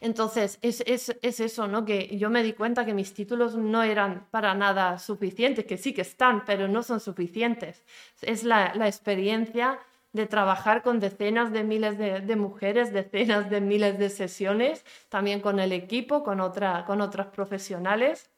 Entonces, 0.00 0.58
es, 0.62 0.80
eso, 1.22 1.68
¿no? 1.68 1.84
Que 1.84 2.16
yo 2.18 2.30
me 2.30 2.42
di 2.42 2.52
cuenta 2.52 2.84
que 2.84 2.94
mis 2.94 3.14
títulos 3.14 3.56
no 3.56 3.82
eran 3.82 4.26
para 4.30 4.54
nada 4.54 4.98
suficientes, 4.98 5.64
que 5.64 5.76
sí 5.76 5.92
que 5.92 6.02
están, 6.02 6.44
pero 6.44 6.68
no 6.68 6.82
son 6.82 7.00
suficientes. 7.00 7.84
Es 8.22 8.44
la, 8.44 8.72
experiencia 8.86 9.78
de 10.12 10.26
trabajar 10.26 10.82
con 10.82 10.98
decenas 11.00 11.52
de 11.52 11.62
miles 11.64 11.98
de, 11.98 12.36
mujeres, 12.36 12.92
decenas 12.92 13.48
de 13.50 13.60
miles 13.60 13.98
de 13.98 14.10
sesiones, 14.10 14.84
también 15.08 15.40
con 15.40 15.60
el 15.60 15.72
equipo, 15.72 16.22
con, 16.24 16.40
otra, 16.40 16.84
con 16.84 17.00
otros 17.00 17.26
profesionales, 17.28 18.30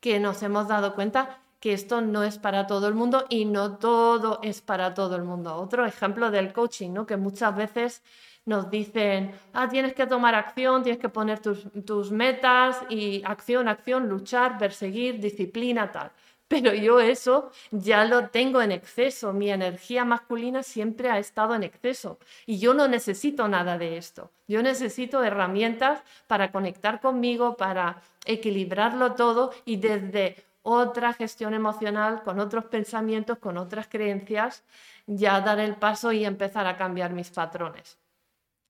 que 0.00 0.20
nos 0.20 0.42
hemos 0.42 0.68
dado 0.68 0.94
cuenta 0.94 1.40
que 1.60 1.74
esto 1.74 2.00
no 2.00 2.24
es 2.24 2.38
para 2.38 2.66
todo 2.66 2.88
el 2.88 2.94
mundo 2.94 3.26
y 3.28 3.44
no 3.44 3.76
todo 3.76 4.40
es 4.42 4.62
para 4.62 4.94
todo 4.94 5.16
el 5.16 5.24
mundo. 5.24 5.54
Otro 5.56 5.84
ejemplo 5.84 6.30
del 6.30 6.54
coaching, 6.54 6.92
¿no? 6.92 7.06
que 7.06 7.18
muchas 7.18 7.54
veces 7.54 8.02
nos 8.44 8.70
dicen, 8.70 9.32
ah, 9.52 9.68
tienes 9.68 9.94
que 9.94 10.06
tomar 10.06 10.34
acción, 10.34 10.82
tienes 10.82 11.00
que 11.00 11.08
poner 11.08 11.40
tus, 11.40 12.10
metas 12.10 12.82
y 12.88 13.22
acción, 13.24 13.68
acción, 13.68 14.08
luchar, 14.08 14.58
perseguir, 14.58 15.20
disciplina, 15.20 15.92
tal. 15.92 16.10
Pero 16.48 16.74
yo 16.74 16.98
eso 16.98 17.52
ya 17.70 18.04
lo 18.04 18.28
tengo 18.30 18.60
en 18.60 18.72
exceso, 18.72 19.32
mi 19.32 19.50
energía 19.50 20.04
masculina 20.04 20.64
siempre 20.64 21.08
ha 21.08 21.18
estado 21.18 21.54
en 21.54 21.62
exceso 21.62 22.18
y 22.44 22.58
yo 22.58 22.74
no 22.74 22.88
necesito 22.88 23.46
nada 23.46 23.78
de 23.78 23.96
esto. 23.96 24.32
Yo 24.48 24.60
necesito 24.60 25.22
herramientas 25.22 26.02
para 26.26 26.50
conectar 26.50 27.00
conmigo, 27.00 27.56
para 27.56 28.02
equilibrarlo 28.26 29.14
todo 29.14 29.52
y 29.64 29.76
desde 29.76 30.44
otra 30.62 31.12
gestión 31.12 31.54
emocional, 31.54 32.22
con 32.24 32.40
otros 32.40 32.64
pensamientos, 32.64 33.38
con 33.38 33.56
otras 33.56 33.86
creencias, 33.86 34.64
ya 35.06 35.40
dar 35.40 35.60
el 35.60 35.76
paso 35.76 36.10
y 36.10 36.24
empezar 36.24 36.66
a 36.66 36.76
cambiar 36.76 37.12
mis 37.12 37.30
patrones. 37.30 37.99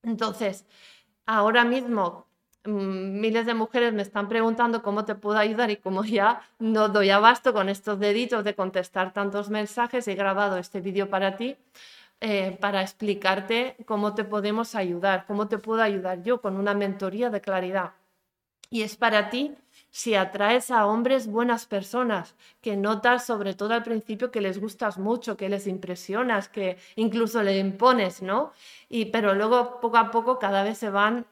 Entonces, 0.03 0.65
ahora 1.25 1.63
mismo 1.65 2.27
mm, 2.65 3.19
miles 3.19 3.45
de 3.45 3.53
mujeres 3.53 3.93
me 3.93 4.01
están 4.01 4.27
preguntando 4.29 4.81
cómo 4.83 5.05
te 5.05 5.15
puedo 5.15 5.37
ayudar 5.37 5.71
y 5.71 5.77
como 5.77 6.03
ya 6.03 6.41
no 6.59 6.89
doy 6.89 7.09
abasto 7.09 7.53
con 7.53 7.69
estos 7.69 7.99
deditos 7.99 8.43
de 8.43 8.55
contestar 8.55 9.13
tantos 9.13 9.49
mensajes, 9.49 10.07
he 10.07 10.15
grabado 10.15 10.57
este 10.57 10.81
vídeo 10.81 11.09
para 11.09 11.35
ti. 11.37 11.57
Eh, 12.23 12.55
para 12.61 12.83
explicarte 12.83 13.75
cómo 13.87 14.13
te 14.13 14.23
podemos 14.23 14.75
ayudar, 14.75 15.25
cómo 15.25 15.47
te 15.47 15.57
puedo 15.57 15.81
ayudar 15.81 16.21
yo 16.21 16.39
con 16.39 16.55
una 16.55 16.75
mentoría 16.75 17.31
de 17.31 17.41
claridad. 17.41 17.93
Y 18.69 18.83
es 18.83 18.95
para 18.95 19.31
ti 19.31 19.55
si 19.91 20.15
atraes 20.15 20.71
a 20.71 20.85
hombres 20.87 21.27
buenas 21.27 21.65
personas, 21.65 22.35
que 22.61 22.77
notas 22.77 23.25
sobre 23.25 23.53
todo 23.53 23.73
al 23.73 23.83
principio 23.83 24.31
que 24.31 24.41
les 24.41 24.59
gustas 24.59 24.97
mucho, 24.97 25.35
que 25.37 25.49
les 25.49 25.67
impresionas, 25.67 26.47
que 26.47 26.77
incluso 26.95 27.43
le 27.43 27.59
impones, 27.59 28.21
¿no? 28.21 28.53
Y 28.89 29.05
pero 29.05 29.33
luego 29.35 29.79
poco 29.81 29.97
a 29.97 30.09
poco 30.09 30.39
cada 30.39 30.63
vez 30.63 30.77
se 30.77 30.89
van 30.89 31.25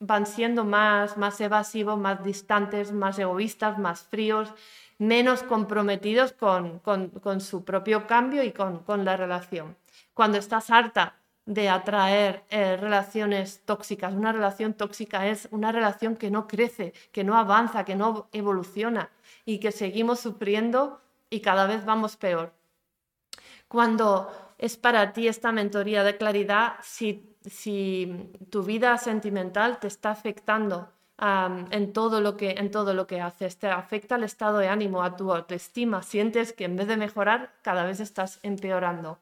van 0.00 0.26
siendo 0.26 0.64
más 0.64 1.16
más 1.16 1.40
evasivos, 1.40 1.98
más 1.98 2.22
distantes, 2.24 2.92
más 2.92 3.18
egoístas, 3.18 3.78
más 3.78 4.02
fríos, 4.02 4.52
menos 4.98 5.42
comprometidos 5.42 6.32
con, 6.32 6.80
con, 6.80 7.40
su 7.40 7.64
propio 7.64 8.06
cambio 8.06 8.42
y 8.44 8.52
con, 8.52 8.80
con 8.80 9.04
la 9.04 9.16
relación. 9.16 9.76
Cuando 10.14 10.36
estás 10.38 10.70
harta 10.70 11.19
de 11.46 11.68
atraer 11.68 12.44
eh, 12.50 12.76
relaciones 12.76 13.62
tóxicas. 13.64 14.14
Una 14.14 14.32
relación 14.32 14.74
tóxica 14.74 15.26
es 15.26 15.48
una 15.50 15.72
relación 15.72 16.16
que 16.16 16.30
no 16.30 16.46
crece, 16.46 16.92
que 17.12 17.24
no 17.24 17.36
avanza, 17.36 17.84
que 17.84 17.96
no 17.96 18.28
evoluciona 18.32 19.10
y 19.44 19.58
que 19.58 19.72
seguimos 19.72 20.20
sufriendo 20.20 21.00
y 21.28 21.40
cada 21.40 21.66
vez 21.66 21.84
vamos 21.84 22.16
peor. 22.16 22.52
Cuando 23.68 24.30
es 24.58 24.76
para 24.76 25.12
ti 25.12 25.28
esta 25.28 25.52
mentoría 25.52 26.04
de 26.04 26.16
claridad, 26.16 26.74
si, 26.82 27.36
si 27.46 28.32
tu 28.50 28.62
vida 28.62 28.98
sentimental 28.98 29.78
te 29.78 29.86
está 29.86 30.10
afectando 30.10 30.92
en, 31.70 31.92
todo 31.92 32.20
lo 32.20 32.36
que, 32.36 32.52
en 32.52 32.70
todo 32.70 32.94
lo 32.94 33.06
que 33.06 33.20
haces, 33.20 33.58
te 33.58 33.68
afecta 33.68 34.16
el 34.16 34.24
estado 34.24 34.58
de 34.58 34.68
ánimo, 34.68 35.02
a 35.02 35.16
tu 35.16 35.32
autoestima, 35.32 36.02
sientes 36.02 36.52
que 36.52 36.64
en 36.64 36.76
vez 36.76 36.88
de 36.88 36.96
mejorar, 36.96 37.52
cada 37.62 37.84
vez 37.84 38.00
estás 38.00 38.40
empeorando. 38.42 39.18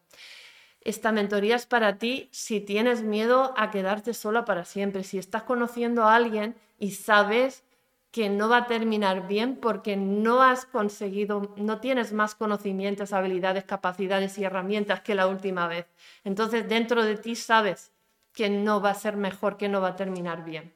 Esta 0.88 1.12
mentoría 1.12 1.54
es 1.54 1.66
para 1.66 1.98
ti 1.98 2.30
si 2.32 2.62
tienes 2.62 3.02
miedo 3.02 3.52
a 3.58 3.70
quedarte 3.70 4.14
sola 4.14 4.46
para 4.46 4.64
siempre, 4.64 5.04
si 5.04 5.18
estás 5.18 5.42
conociendo 5.42 6.04
a 6.04 6.14
alguien 6.14 6.56
y 6.78 6.92
sabes 6.92 7.62
que 8.10 8.30
no 8.30 8.48
va 8.48 8.56
a 8.56 8.66
terminar 8.66 9.28
bien 9.28 9.56
porque 9.56 9.98
no 9.98 10.40
has 10.42 10.64
conseguido, 10.64 11.54
no 11.58 11.78
tienes 11.80 12.14
más 12.14 12.34
conocimientos, 12.34 13.12
habilidades, 13.12 13.64
capacidades 13.64 14.38
y 14.38 14.44
herramientas 14.44 15.02
que 15.02 15.14
la 15.14 15.26
última 15.26 15.68
vez. 15.68 15.84
Entonces 16.24 16.66
dentro 16.66 17.04
de 17.04 17.18
ti 17.18 17.36
sabes 17.36 17.92
que 18.32 18.48
no 18.48 18.80
va 18.80 18.92
a 18.92 18.94
ser 18.94 19.18
mejor, 19.18 19.58
que 19.58 19.68
no 19.68 19.82
va 19.82 19.88
a 19.88 19.96
terminar 19.96 20.42
bien. 20.42 20.72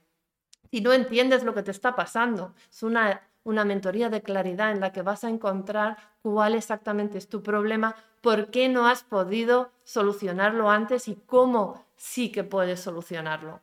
Si 0.71 0.83
no 0.83 0.93
entiendes 0.93 1.43
lo 1.43 1.55
que 1.55 1.63
te 1.63 1.71
está 1.71 1.97
pasando, 1.97 2.55
es 2.71 2.83
una 2.83 3.23
una 3.45 3.65
mentoría 3.65 4.09
de 4.09 4.23
claridad 4.23 4.71
en 4.71 4.81
la 4.81 4.93
que 4.93 5.03
vas 5.03 5.25
a 5.25 5.29
encontrar 5.29 5.97
cuál 6.23 6.55
exactamente 6.55 7.19
es 7.19 7.29
tu 7.29 7.43
problema, 7.43 7.97
por 8.21 8.51
qué 8.51 8.69
no 8.69 8.87
has 8.87 9.03
podido 9.03 9.73
solucionarlo 9.85 10.71
antes 10.71 11.09
y 11.09 11.17
cómo 11.17 11.85
sí 11.97 12.31
que 12.31 12.45
puedes 12.45 12.81
solucionarlo. 12.81 13.61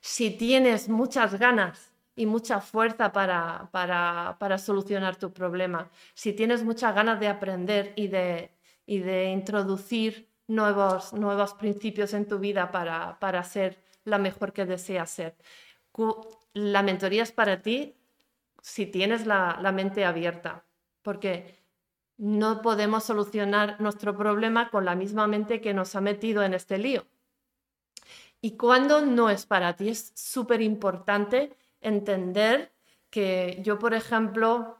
Si 0.00 0.30
tienes 0.30 0.88
muchas 0.88 1.38
ganas 1.38 1.92
y 2.14 2.26
mucha 2.26 2.60
fuerza 2.60 3.12
para, 3.12 3.68
para, 3.72 4.58
solucionar 4.58 5.16
tu 5.16 5.32
problema, 5.32 5.90
si 6.14 6.32
tienes 6.32 6.64
muchas 6.64 6.94
ganas 6.94 7.20
de 7.20 7.28
aprender 7.28 7.92
y 7.96 8.08
de, 8.08 8.52
y 8.86 9.00
de 9.00 9.30
introducir 9.30 10.30
nuevos, 10.46 11.12
nuevos 11.12 11.54
principios 11.54 12.14
en 12.14 12.26
tu 12.26 12.38
vida 12.38 12.70
para, 12.70 13.18
para 13.18 13.42
ser 13.42 13.82
la 14.04 14.18
mejor 14.18 14.52
que 14.52 14.64
deseas 14.64 15.10
ser, 15.10 15.36
la 16.54 16.82
mentoría 16.82 17.22
es 17.22 17.32
para 17.32 17.60
ti 17.60 17.95
si 18.66 18.84
tienes 18.84 19.26
la, 19.26 19.72
mente 19.72 20.04
abierta, 20.04 20.64
porque 21.02 21.54
no 22.16 22.62
podemos 22.62 23.04
solucionar 23.04 23.80
nuestro 23.80 24.16
problema 24.16 24.70
con 24.70 24.84
la 24.84 24.96
misma 24.96 25.28
mente 25.28 25.60
que 25.60 25.72
nos 25.72 25.94
ha 25.94 26.00
metido 26.00 26.42
en 26.42 26.52
este 26.52 26.76
lío. 26.76 27.06
Y 28.40 28.56
cuando 28.56 29.02
no 29.02 29.30
es 29.30 29.46
para 29.46 29.76
ti, 29.76 29.90
es 29.90 30.10
súper 30.16 30.62
importante 30.62 31.56
entender 31.80 32.72
que 33.08 33.60
yo, 33.62 33.78
por 33.78 33.94
ejemplo, 33.94 34.78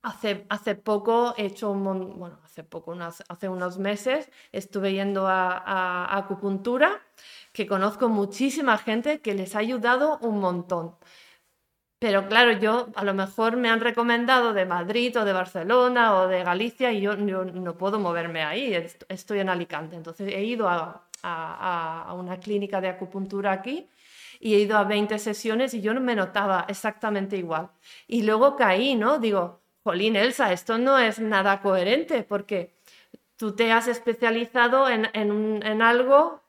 hace, 0.00 0.46
hace 0.48 0.74
poco 0.74 1.34
he 1.36 1.44
hecho 1.44 1.70
un, 1.72 2.18
bueno, 2.18 2.40
hace 2.42 2.64
poco, 2.64 2.96
hace 3.28 3.48
unos 3.50 3.76
meses 3.76 4.30
estuve 4.50 4.94
yendo 4.94 5.28
a, 5.28 6.16
acupuntura, 6.16 7.02
que 7.52 7.66
conozco 7.66 8.08
muchísima 8.08 8.78
gente 8.78 9.20
que 9.20 9.34
les 9.34 9.54
ha 9.56 9.58
ayudado 9.58 10.18
un 10.22 10.40
montón. 10.40 10.96
Pero 12.00 12.26
claro, 12.28 12.52
yo 12.52 12.88
a 12.94 13.04
lo 13.04 13.12
mejor 13.12 13.58
me 13.58 13.68
han 13.68 13.80
recomendado 13.80 14.54
de 14.54 14.64
Madrid 14.64 15.14
o 15.18 15.24
de 15.26 15.34
Barcelona 15.34 16.16
o 16.16 16.28
de 16.28 16.42
Galicia 16.42 16.92
y 16.92 17.02
yo, 17.02 17.14
no 17.14 17.76
puedo 17.76 17.98
moverme 18.00 18.42
ahí, 18.42 18.74
estoy 19.08 19.40
en 19.40 19.50
Alicante. 19.50 19.96
Entonces 19.96 20.32
he 20.32 20.42
ido 20.42 20.66
a, 20.66 21.06
una 22.14 22.38
clínica 22.38 22.80
de 22.80 22.88
acupuntura 22.88 23.52
aquí 23.52 23.86
y 24.40 24.54
he 24.54 24.60
ido 24.60 24.78
a 24.78 24.84
20 24.84 25.18
sesiones 25.18 25.74
y 25.74 25.82
yo 25.82 25.92
no 25.92 26.00
me 26.00 26.14
notaba 26.14 26.64
exactamente 26.68 27.36
igual. 27.36 27.70
Y 28.08 28.22
luego 28.22 28.56
caí, 28.56 28.94
¿no? 28.94 29.18
Digo, 29.18 29.60
jolín, 29.84 30.16
Elsa, 30.16 30.52
esto 30.54 30.78
no 30.78 30.98
es 30.98 31.18
nada 31.18 31.60
coherente 31.60 32.22
porque 32.22 32.74
tú 33.36 33.54
te 33.54 33.72
has 33.72 33.88
especializado 33.88 34.88
en, 34.88 35.08
en, 35.12 35.82
algo 35.82 36.39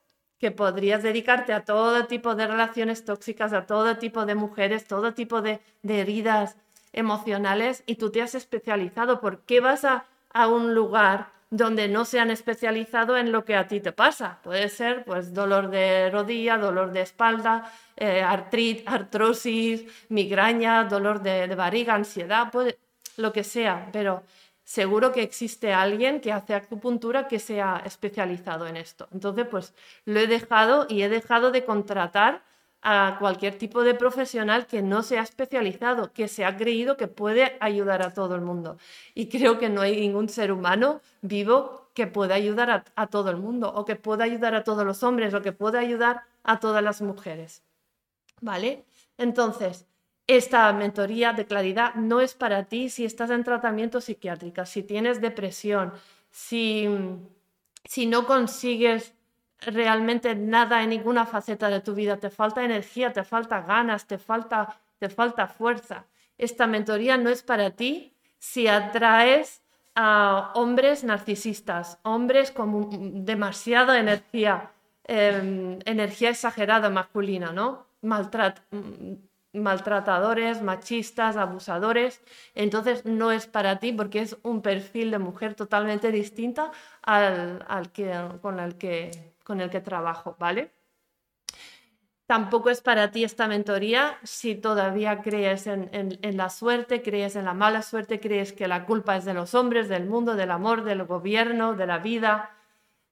que 0.42 0.50
podrías 0.50 1.04
dedicarte 1.04 1.54
a 1.54 1.64
todo 1.64 2.08
tipo 2.08 2.34
de 2.34 2.48
relaciones 2.48 3.06
tóxicas, 3.06 3.54
a 3.54 3.68
todo 3.68 3.98
tipo 3.98 4.26
de 4.26 4.34
mujeres, 4.34 4.88
todo 4.88 5.14
tipo 5.14 5.44
de, 5.44 5.62
heridas 5.84 6.58
emocionales 6.94 7.84
y 7.86 7.96
tú 7.96 8.10
te 8.10 8.24
has 8.24 8.34
especializado. 8.34 9.22
¿Por 9.22 9.42
qué 9.42 9.60
vas 9.60 9.86
a, 9.86 10.06
a 10.34 10.48
un 10.48 10.74
lugar 10.74 11.30
donde 11.52 11.88
no 11.88 12.06
se 12.06 12.20
han 12.20 12.32
especializado 12.32 13.18
en 13.18 13.32
lo 13.32 13.46
que 13.46 13.56
a 13.56 13.68
ti 13.68 13.82
te 13.82 13.92
pasa? 13.92 14.40
Puede 14.42 14.68
ser 14.70 15.06
pues 15.06 15.32
dolor 15.32 15.70
de 15.70 16.10
rodilla, 16.10 16.58
dolor 16.58 16.92
de 16.92 17.02
espalda, 17.02 17.72
eh, 17.96 18.24
artrosis, 18.24 19.86
migraña, 20.10 20.86
dolor 20.86 21.22
de, 21.22 21.48
de 21.48 21.56
barriga, 21.56 21.94
ansiedad, 21.94 22.52
lo 23.18 23.32
que 23.32 23.44
sea, 23.44 23.90
pero 23.94 24.24
seguro 24.64 25.12
que 25.12 25.24
existe 25.24 25.74
alguien 25.74 26.22
que 26.22 26.32
hace 26.32 26.54
acupuntura 26.54 27.28
que 27.28 27.40
sea 27.40 27.82
especializado 27.86 28.68
en 28.68 28.78
esto. 28.78 29.08
Entonces, 29.12 29.48
pues 29.50 29.74
lo 30.06 30.20
he 30.20 30.28
dejado 30.28 30.86
y 30.90 31.04
he 31.04 31.10
dejado 31.10 31.52
de 31.52 31.66
contratar 31.66 32.44
a 32.82 33.18
cualquier 33.20 33.58
tipo 33.58 33.84
de 33.84 33.94
profesional 33.94 34.66
que 34.66 34.82
no 34.82 35.04
sea 35.04 35.22
especializado, 35.22 36.14
que 36.14 36.28
se 36.28 36.46
ha 36.46 36.58
creído 36.58 36.98
que 36.98 37.08
puede 37.08 37.58
ayudar 37.60 38.02
a 38.02 38.14
todo 38.14 38.36
el 38.36 38.42
mundo. 38.42 38.78
Y 39.14 39.30
creo 39.30 39.60
que 39.60 39.70
no 39.70 39.82
hay 39.82 40.00
ningún 40.00 40.30
ser 40.30 40.52
humano 40.52 41.02
vivo 41.22 41.90
que 41.94 42.08
pueda 42.08 42.36
ayudar 42.36 42.72
a, 42.72 42.86
a 42.96 43.08
todo 43.08 43.30
el 43.30 43.38
mundo, 43.38 43.72
o 43.74 43.86
que 43.86 43.96
pueda 43.96 44.24
ayudar 44.24 44.56
a 44.56 44.64
todos 44.64 44.86
los 44.86 45.04
hombres, 45.04 45.34
o 45.34 45.42
que 45.42 45.52
pueda 45.52 45.80
ayudar 45.80 46.24
a 46.44 46.60
todas 46.60 46.84
las 46.84 47.02
mujeres. 47.02 47.64
¿Vale? 48.42 48.86
Entonces, 49.18 49.86
esta 50.28 50.72
mentoría 50.74 51.34
de 51.34 51.46
claridad 51.46 51.96
no 51.96 52.22
es 52.22 52.34
para 52.34 52.66
ti 52.66 52.90
si 52.90 53.06
estás 53.06 53.30
en 53.32 53.44
tratamiento 53.44 54.00
psiquiátrico, 54.02 54.66
si 54.66 54.84
tienes 54.84 55.20
depresión, 55.20 55.94
si, 56.30 56.88
si 57.86 58.06
no 58.06 58.26
consigues 58.26 59.14
realmente 59.60 60.36
nada 60.36 60.84
en 60.84 60.90
ninguna 60.90 61.26
faceta 61.26 61.70
de 61.70 61.82
tu 61.82 61.94
vida, 61.94 62.18
te 62.18 62.30
falta 62.30 62.64
energía, 62.64 63.14
te 63.14 63.24
falta 63.24 63.62
ganas, 63.62 64.08
te 64.08 64.18
falta, 64.18 64.80
te 65.00 65.10
falta 65.10 65.48
fuerza. 65.48 66.06
Esta 66.38 66.66
mentoría 66.66 67.18
no 67.18 67.30
es 67.30 67.44
para 67.44 67.72
ti 67.72 68.14
si 68.40 68.68
atraes 68.68 69.62
a 69.94 70.52
hombres 70.56 71.04
narcisistas, 71.04 72.00
hombres 72.04 72.52
con 72.52 73.26
demasiada 73.26 74.00
energía, 74.00 74.72
em, 75.04 75.80
energía 75.86 76.30
exagerada 76.30 76.90
masculina, 76.90 77.52
¿no? 77.52 77.86
Maltrat 78.02 78.60
maltratadores, 79.54 80.62
machistas, 80.62 81.36
abusadores, 81.36 82.22
entonces 82.56 83.06
no 83.06 83.32
es 83.32 83.48
para 83.48 83.80
ti 83.80 83.92
porque 83.92 84.22
es 84.22 84.38
un 84.44 84.62
perfil 84.62 85.12
de 85.12 85.20
mujer 85.20 85.56
totalmente 85.56 86.12
distinta 86.12 86.72
al, 87.02 87.92
que, 87.92 88.14
con, 88.42 88.60
el 88.60 88.78
que, 88.78 89.12
con 89.44 89.60
el 89.62 89.70
que 89.70 89.82
trabajo, 89.82 90.36
¿vale? 90.40 90.72
Tampoco 92.26 92.70
es 92.70 92.80
para 92.80 93.12
ti 93.12 93.26
esta 93.26 93.50
mentoría 93.50 94.18
si 94.24 94.56
todavía 94.56 95.22
crees 95.22 95.68
en, 95.68 95.90
en, 95.92 96.38
la 96.38 96.50
suerte, 96.50 97.02
crees 97.02 97.36
en 97.36 97.44
la 97.44 97.54
mala 97.54 97.82
suerte, 97.82 98.22
crees 98.22 98.54
que 98.54 98.70
la 98.70 98.86
culpa 98.86 99.18
es 99.18 99.26
de 99.26 99.34
los 99.34 99.54
hombres, 99.54 99.90
del 99.90 100.06
mundo, 100.06 100.36
del 100.36 100.52
amor, 100.52 100.86
del 100.86 101.04
gobierno, 101.04 101.74
de 101.74 101.88
la 101.88 101.98
vida. 101.98 102.52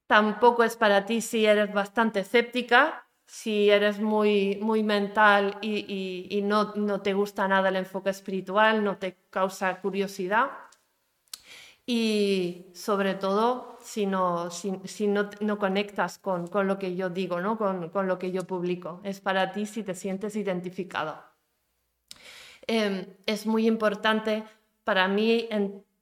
Tampoco 0.08 0.64
es 0.64 0.78
para 0.78 1.06
ti 1.06 1.20
si 1.20 1.46
eres 1.46 1.74
bastante 1.74 2.22
escéptica 2.22 3.09
si 3.30 3.70
eres 3.70 4.00
muy, 4.00 4.58
muy 4.60 4.82
mental 4.82 5.60
y, 5.62 6.42
no, 6.44 6.74
te 7.02 7.14
gusta 7.14 7.48
nada 7.48 7.70
el 7.70 7.76
enfoque 7.76 8.10
espiritual, 8.10 8.84
no 8.84 8.98
te 8.98 9.18
causa 9.30 9.80
curiosidad. 9.82 10.50
Y 11.86 12.66
sobre 12.74 13.14
todo, 13.14 13.78
si 13.82 14.08
no, 14.08 14.50
si, 14.50 15.08
no, 15.08 15.60
conectas 15.60 16.18
con, 16.18 16.50
lo 16.52 16.80
que 16.80 16.96
yo 16.96 17.12
digo, 17.12 17.40
¿no? 17.40 17.56
Con, 17.56 17.90
con, 17.90 18.08
lo 18.08 18.18
que 18.18 18.32
yo 18.32 18.48
publico. 18.48 19.00
Es 19.04 19.22
para 19.22 19.52
ti 19.52 19.68
si 19.68 19.84
te 19.84 19.94
sientes 19.94 20.36
identificado. 20.36 21.24
Em, 22.66 23.06
es 23.28 23.46
muy 23.46 23.68
importante 23.68 24.44
para 24.84 25.08
mí 25.08 25.48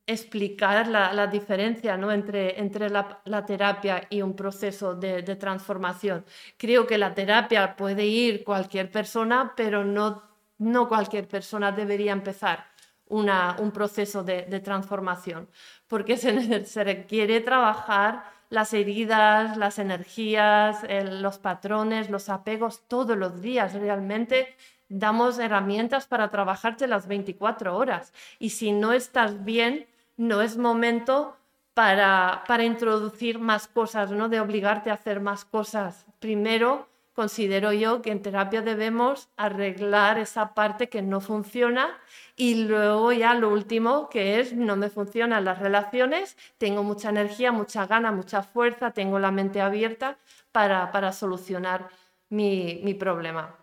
explicar 0.07 0.87
la, 0.87 1.27
diferencia 1.27 1.97
¿no? 1.97 2.11
entre, 2.13 2.59
entre 2.59 2.89
la, 2.89 3.45
terapia 3.45 4.07
y 4.09 4.21
un 4.21 4.35
proceso 4.35 4.95
de, 4.95 5.21
transformación. 5.35 6.25
Creo 6.57 6.87
que 6.87 6.97
la 6.97 7.13
terapia 7.13 7.75
puede 7.75 8.05
ir 8.05 8.45
cualquier 8.45 8.89
persona, 8.89 9.53
pero 9.55 9.83
no, 9.83 10.23
no 10.59 10.87
cualquier 10.87 11.27
persona 11.27 11.73
debería 11.73 12.13
empezar 12.13 12.65
una, 13.07 13.57
un 13.59 13.71
proceso 13.71 14.23
de, 14.23 14.43
transformación, 14.61 15.49
porque 15.87 16.15
se, 16.17 16.65
se, 16.65 16.83
requiere 16.85 17.41
trabajar 17.41 18.23
las 18.49 18.73
heridas, 18.73 19.57
las 19.57 19.77
energías, 19.77 20.85
los 21.19 21.37
patrones, 21.37 22.09
los 22.09 22.29
apegos 22.29 22.87
todos 22.87 23.17
los 23.17 23.41
días. 23.41 23.73
Realmente 23.73 24.55
damos 24.87 25.37
herramientas 25.37 26.07
para 26.07 26.29
trabajarte 26.29 26.87
las 26.87 27.07
24 27.07 27.75
horas. 27.75 28.13
Y 28.39 28.51
si 28.51 28.71
no 28.71 28.93
estás 28.93 29.43
bien, 29.43 29.85
no 30.17 30.41
es 30.41 30.57
momento 30.57 31.37
para, 31.73 32.43
para 32.47 32.63
introducir 32.63 33.39
más 33.39 33.67
cosas, 33.67 34.11
¿no? 34.11 34.29
de 34.29 34.39
obligarte 34.39 34.89
a 34.89 34.93
hacer 34.93 35.19
más 35.19 35.45
cosas. 35.45 36.05
Primero, 36.19 36.87
considero 37.13 37.71
yo 37.71 38.01
que 38.01 38.11
en 38.11 38.21
terapia 38.21 38.61
debemos 38.61 39.29
arreglar 39.37 40.19
esa 40.19 40.53
parte 40.53 40.89
que 40.89 41.01
no 41.01 41.21
funciona 41.21 41.97
y 42.35 42.65
luego 42.65 43.11
ya 43.11 43.33
lo 43.33 43.49
último 43.49 44.09
que 44.09 44.39
es 44.39 44.53
no 44.53 44.75
me 44.75 44.89
funcionan 44.89 45.45
las 45.45 45.59
relaciones, 45.59 46.37
tengo 46.57 46.83
mucha 46.83 47.09
energía, 47.09 47.51
mucha 47.51 47.85
gana, 47.85 48.11
mucha 48.11 48.43
fuerza, 48.43 48.91
tengo 48.91 49.19
la 49.19 49.31
mente 49.31 49.61
abierta 49.61 50.17
para, 50.51 50.91
para 50.91 51.11
solucionar 51.11 51.89
mi, 52.29 52.81
mi 52.83 52.93
problema. 52.93 53.55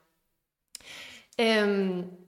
Em, 1.37 2.24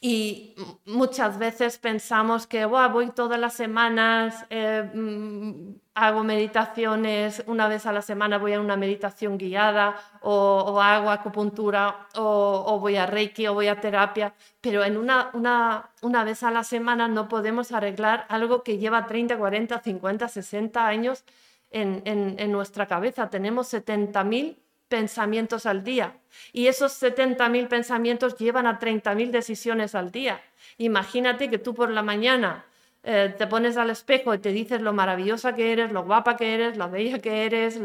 y 0.00 0.54
muchas 0.86 1.38
veces 1.38 1.76
pensamos 1.78 2.46
que 2.46 2.64
voy 2.64 3.10
todas 3.10 3.38
las 3.38 3.52
semanas, 3.52 4.46
eh, 4.48 4.88
mm, 4.94 5.74
hago 5.94 6.24
meditaciones, 6.24 7.44
una 7.46 7.68
vez 7.68 7.84
a 7.84 7.92
la 7.92 8.00
semana 8.00 8.38
voy 8.38 8.54
a 8.54 8.60
una 8.60 8.76
meditación 8.76 9.36
guiada 9.36 9.96
o, 10.22 10.80
hago 10.80 11.10
acupuntura 11.10 12.08
o, 12.16 12.78
voy 12.80 12.96
a 12.96 13.04
Reiki 13.04 13.46
o 13.46 13.54
voy 13.54 13.68
a 13.68 13.80
terapia, 13.80 14.34
pero 14.62 14.84
en 14.84 14.96
una, 14.96 15.30
una, 15.34 15.90
una 16.00 16.24
vez 16.24 16.42
a 16.44 16.50
la 16.50 16.64
semana 16.64 17.06
no 17.06 17.28
podemos 17.28 17.70
arreglar 17.72 18.24
algo 18.30 18.62
que 18.62 18.78
lleva 18.78 19.06
30, 19.06 19.36
40, 19.36 19.80
50, 19.80 20.28
60 20.28 20.86
años 20.86 21.24
en, 21.70 22.02
en, 22.06 22.36
en 22.38 22.52
nuestra 22.52 22.86
cabeza. 22.86 23.28
Tenemos 23.28 23.72
70.000 23.72 24.56
pensamientos 24.90 25.64
al 25.64 25.82
día. 25.82 26.18
Y 26.52 26.66
esos 26.66 27.00
70.000 27.02 27.68
pensamientos 27.68 28.36
llevan 28.36 28.66
a 28.66 28.78
30.000 28.78 29.30
decisiones 29.30 29.94
al 29.94 30.10
día. 30.10 30.42
Imagínate 30.76 31.48
que 31.48 31.58
tú 31.58 31.74
por 31.74 31.90
la 31.90 32.02
mañana 32.02 32.66
eh, 33.04 33.34
te 33.38 33.46
pones 33.46 33.78
al 33.78 33.88
espejo 33.88 34.34
y 34.34 34.38
te 34.38 34.52
dices 34.52 34.82
lo 34.82 34.92
maravillosa 34.92 35.54
que 35.54 35.72
eres, 35.72 35.92
lo 35.92 36.04
guapa 36.04 36.36
que 36.36 36.54
eres, 36.54 36.76
lo 36.76 36.90
bella 36.90 37.20
que 37.20 37.46
eres, 37.46 37.80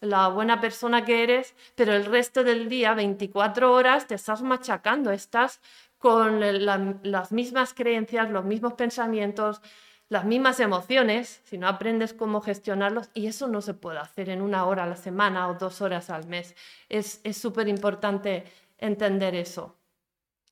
la 0.00 0.28
buena 0.28 0.60
persona 0.60 1.04
que 1.04 1.22
eres, 1.24 1.54
pero 1.74 1.94
el 1.94 2.04
resto 2.04 2.44
del 2.44 2.68
día, 2.68 2.94
24 2.94 3.72
horas, 3.72 4.06
te 4.06 4.14
estás 4.14 4.42
machacando, 4.42 5.10
estás 5.10 5.60
con 5.98 6.40
las 7.02 7.32
mismas 7.32 7.74
creencias, 7.74 8.28
los 8.30 8.44
mismos 8.44 8.74
pensamientos, 8.74 9.62
las 10.12 10.26
mismas 10.26 10.60
emociones, 10.60 11.40
si 11.44 11.56
no 11.56 11.66
aprendes 11.66 12.12
cómo 12.12 12.42
gestionarlos, 12.42 13.08
y 13.14 13.28
eso 13.28 13.48
no 13.48 13.62
se 13.62 13.72
puede 13.72 13.98
hacer 13.98 14.28
en 14.28 14.42
una 14.42 14.66
hora 14.66 14.84
a 14.84 14.86
la 14.86 14.96
semana 14.96 15.48
o 15.48 15.54
dos 15.54 15.80
horas 15.80 16.10
al 16.10 16.26
mes. 16.26 16.54
Es 16.90 17.22
súper 17.32 17.66
importante 17.66 18.44
entender 18.76 19.34
eso. 19.34 19.74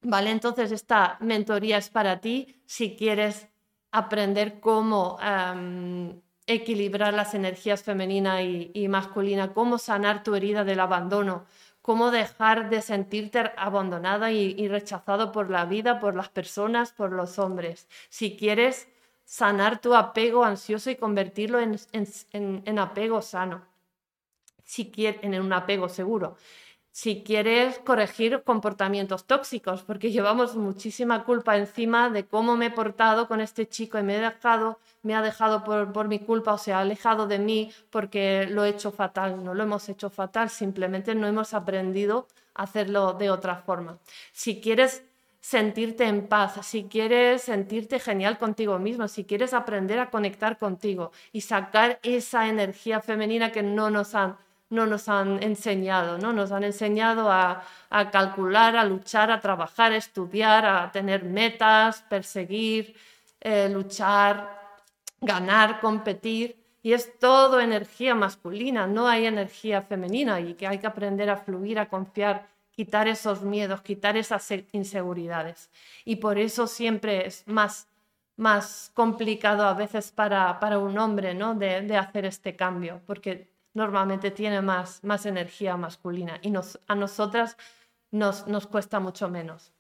¿Vale? 0.01 0.31
Entonces 0.31 0.73
esta 0.73 1.19
mentoría 1.21 1.77
es 1.77 1.91
para 1.91 2.23
ti 2.23 2.63
si 2.65 2.97
quieres 2.97 3.49
aprender 3.91 4.61
cómo 4.61 5.19
equilibrar 6.47 7.13
las 7.13 7.35
energías 7.35 7.83
femenina 7.83 8.43
y, 8.43 8.71
y 8.73 8.89
masculina, 8.89 9.53
cómo 9.53 9.77
sanar 9.77 10.23
tu 10.23 10.35
herida 10.35 10.65
del 10.65 10.81
abandono, 10.81 11.45
cómo 11.83 12.11
dejar 12.11 12.71
de 12.71 12.81
sentirte 12.81 13.53
abandonada 13.59 14.33
y, 14.33 14.69
rechazado 14.69 15.33
por 15.33 15.51
la 15.51 15.67
vida, 15.67 16.01
por 16.01 16.15
las 16.17 16.31
personas, 16.31 16.93
por 16.93 17.13
los 17.13 17.39
hombres. 17.39 17.89
Si 18.09 18.37
quieres 18.39 18.89
sanar 19.31 19.81
tu 19.81 19.95
apego 19.95 20.45
ansioso 20.45 20.91
y 20.91 20.97
convertirlo 20.97 21.61
en, 21.61 22.79
apego 22.81 23.23
sano, 23.23 23.63
si 24.65 24.91
quieres, 24.91 25.23
en 25.23 25.41
un 25.41 25.53
apego 25.53 25.89
seguro 25.89 26.37
si 26.93 27.23
quieres 27.23 27.79
corregir 27.79 28.43
comportamientos 28.43 29.25
tóxicos, 29.25 29.85
porque 29.85 30.11
llevamos 30.11 30.57
muchísima 30.57 31.25
culpa 31.25 31.57
encima 31.57 32.11
de 32.11 32.27
cómo 32.27 32.57
me 32.57 32.67
he 32.67 32.71
portado 32.71 33.29
con 33.29 33.41
este 33.41 33.69
chico 33.69 33.97
y 33.97 34.03
me 34.03 34.17
he 34.17 34.21
dejado, 34.21 34.81
me 35.05 35.15
ha 35.15 35.23
dejado 35.23 35.63
por, 35.63 35.93
por 35.93 36.09
mi 36.09 36.19
culpa 36.19 36.55
o 36.55 36.59
se 36.59 36.73
ha 36.73 36.81
alejado 36.81 37.29
de 37.29 37.39
mí 37.39 37.73
porque 37.91 38.49
lo 38.51 38.65
he 38.65 38.71
hecho 38.71 38.91
fatal. 38.91 39.45
No 39.45 39.55
lo 39.55 39.63
hemos 39.63 39.89
hecho 39.89 40.11
fatal, 40.11 40.51
simplemente 40.51 41.15
no 41.15 41.29
hemos 41.29 41.55
aprendido 41.55 42.27
a 42.55 42.65
hacerlo 42.65 43.13
de 43.13 43.31
otra 43.31 43.55
forma. 43.55 43.99
Si 44.33 44.61
quieres 44.61 45.05
sentirte 45.41 46.05
en 46.05 46.29
paz, 46.29 46.67
si 46.67 46.85
quieres 46.85 47.43
sentirte 47.43 47.99
genial 47.99 48.39
contigo 48.39 48.79
mismo, 48.79 49.09
si 49.09 49.25
quieres 49.25 49.55
aprender 49.55 49.99
a 49.99 50.11
conectar 50.11 50.59
contigo 50.59 51.13
y 51.33 51.41
sacar 51.41 51.99
esa 52.03 52.49
energía 52.49 53.01
femenina 53.01 53.51
que 53.53 53.63
no 53.63 53.91
nos 53.91 54.15
han 54.15 54.37
no 54.71 54.87
nos 54.87 55.09
han 55.09 55.43
enseñado, 55.43 56.17
¿no? 56.19 56.33
Nos 56.33 56.53
han 56.53 56.65
enseñado 56.65 57.31
a, 57.31 57.65
calcular, 58.13 58.77
a 58.77 58.85
luchar, 58.85 59.31
a 59.31 59.41
trabajar, 59.41 59.93
a 59.93 59.97
estudiar, 59.97 60.65
a 60.65 60.93
tener 60.93 61.25
metas, 61.25 62.03
perseguir, 62.03 62.95
eh, 63.41 63.69
luchar, 63.69 64.49
ganar, 65.21 65.81
competir. 65.81 66.57
Y 66.83 66.93
es 66.93 67.19
todo 67.19 67.61
energía 67.61 68.15
masculina, 68.15 68.87
no 68.87 69.07
hay 69.09 69.27
energía 69.27 69.83
femenina 69.83 70.41
y 70.41 70.55
que 70.55 70.67
hay 70.67 70.79
que 70.79 70.87
aprender 70.87 71.29
a 71.31 71.37
fluir, 71.37 71.79
a 71.79 71.89
confiar, 71.89 72.47
quitar 72.81 73.09
esos 73.09 73.43
miedos, 73.43 73.83
quitar 73.83 74.17
esas 74.17 74.51
inseguridades. 74.73 75.71
Y 76.07 76.17
por 76.17 76.39
eso 76.39 76.67
siempre 76.67 77.27
es 77.27 77.47
más, 77.47 77.89
más 78.39 78.91
complicado 78.95 79.65
a 79.65 79.75
veces 79.75 80.11
para, 80.11 80.59
para 80.61 80.79
un 80.79 80.97
hombre 80.99 81.35
¿no? 81.35 81.55
de, 81.55 81.83
de 81.83 81.97
hacer 81.99 82.25
este 82.25 82.57
cambio, 82.57 83.03
porque 83.05 83.51
normalmente 83.75 84.31
tiene 84.31 84.63
más, 84.63 85.05
más 85.05 85.27
energía 85.27 85.77
masculina 85.77 86.41
y 86.41 86.51
a 86.87 86.95
nosotras 86.95 87.59
nos, 88.11 88.47
nos 88.47 88.67
cuesta 88.67 88.99
mucho 88.99 89.29
menos. 89.29 89.75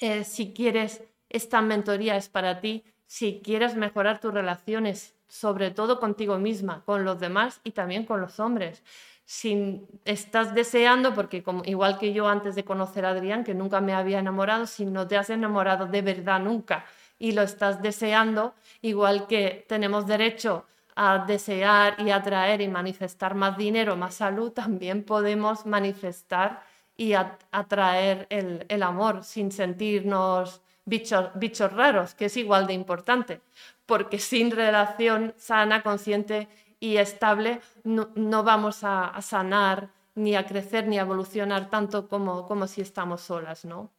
Eh, 0.00 0.24
si 0.24 0.52
quieres, 0.52 1.04
esta 1.28 1.62
mentoría 1.62 2.16
es 2.16 2.28
para 2.28 2.60
ti, 2.60 2.82
si 3.06 3.40
quieres 3.44 3.76
mejorar 3.76 4.18
tus 4.18 4.34
relaciones, 4.34 5.14
sobre 5.28 5.70
todo 5.70 6.00
contigo 6.00 6.38
misma, 6.38 6.82
con 6.84 7.04
los 7.04 7.20
demás 7.20 7.60
y 7.64 7.72
también 7.72 8.04
con 8.04 8.20
los 8.20 8.40
hombres. 8.40 8.82
Si 9.24 9.82
estás 10.04 10.54
deseando, 10.54 11.14
porque 11.14 11.42
como, 11.42 11.62
igual 11.64 11.98
que 11.98 12.12
yo 12.12 12.26
antes 12.28 12.54
de 12.54 12.64
conocer 12.64 13.04
a 13.04 13.10
Adrián, 13.10 13.44
que 13.44 13.54
nunca 13.54 13.80
me 13.80 13.92
había 13.92 14.18
enamorado, 14.18 14.66
si 14.66 14.86
no 14.86 15.06
te 15.06 15.18
has 15.18 15.30
enamorado 15.30 15.86
de 15.86 16.02
verdad 16.02 16.40
nunca 16.40 16.86
y 17.18 17.32
lo 17.32 17.42
estás 17.42 17.82
deseando, 17.82 18.54
igual 18.80 19.26
que 19.26 19.66
tenemos 19.68 20.06
derecho 20.06 20.64
a 20.96 21.24
desear 21.26 21.94
y 22.00 22.10
atraer 22.10 22.60
y 22.60 22.68
manifestar 22.68 23.34
más 23.34 23.56
dinero, 23.56 23.96
más 23.96 24.14
salud, 24.14 24.50
también 24.50 25.04
podemos 25.04 25.64
manifestar 25.66 26.62
y 26.96 27.12
atraer 27.12 28.26
el, 28.30 28.82
amor 28.82 29.22
sin 29.22 29.52
sentirnos 29.52 30.60
bichos, 30.84 31.30
bichos 31.36 31.72
raros, 31.72 32.14
que 32.14 32.24
es 32.24 32.36
igual 32.36 32.66
de 32.66 32.72
importante, 32.72 33.40
porque 33.88 34.18
sin 34.18 34.50
relación 34.50 35.32
sana, 35.38 35.82
consciente 35.82 36.46
y 36.78 36.98
estable 36.98 37.62
no, 37.84 38.44
vamos 38.44 38.80
a, 38.82 39.18
sanar 39.22 39.88
ni 40.14 40.36
a 40.36 40.46
crecer 40.46 40.86
ni 40.86 40.98
a 40.98 41.02
evolucionar 41.02 41.70
tanto 41.70 42.06
como, 42.06 42.46
como 42.46 42.66
si 42.66 42.82
estamos 42.82 43.22
solas, 43.22 43.64
¿no? 43.64 43.90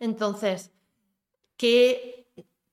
Entonces, 0.00 0.72
¿qué 1.56 2.26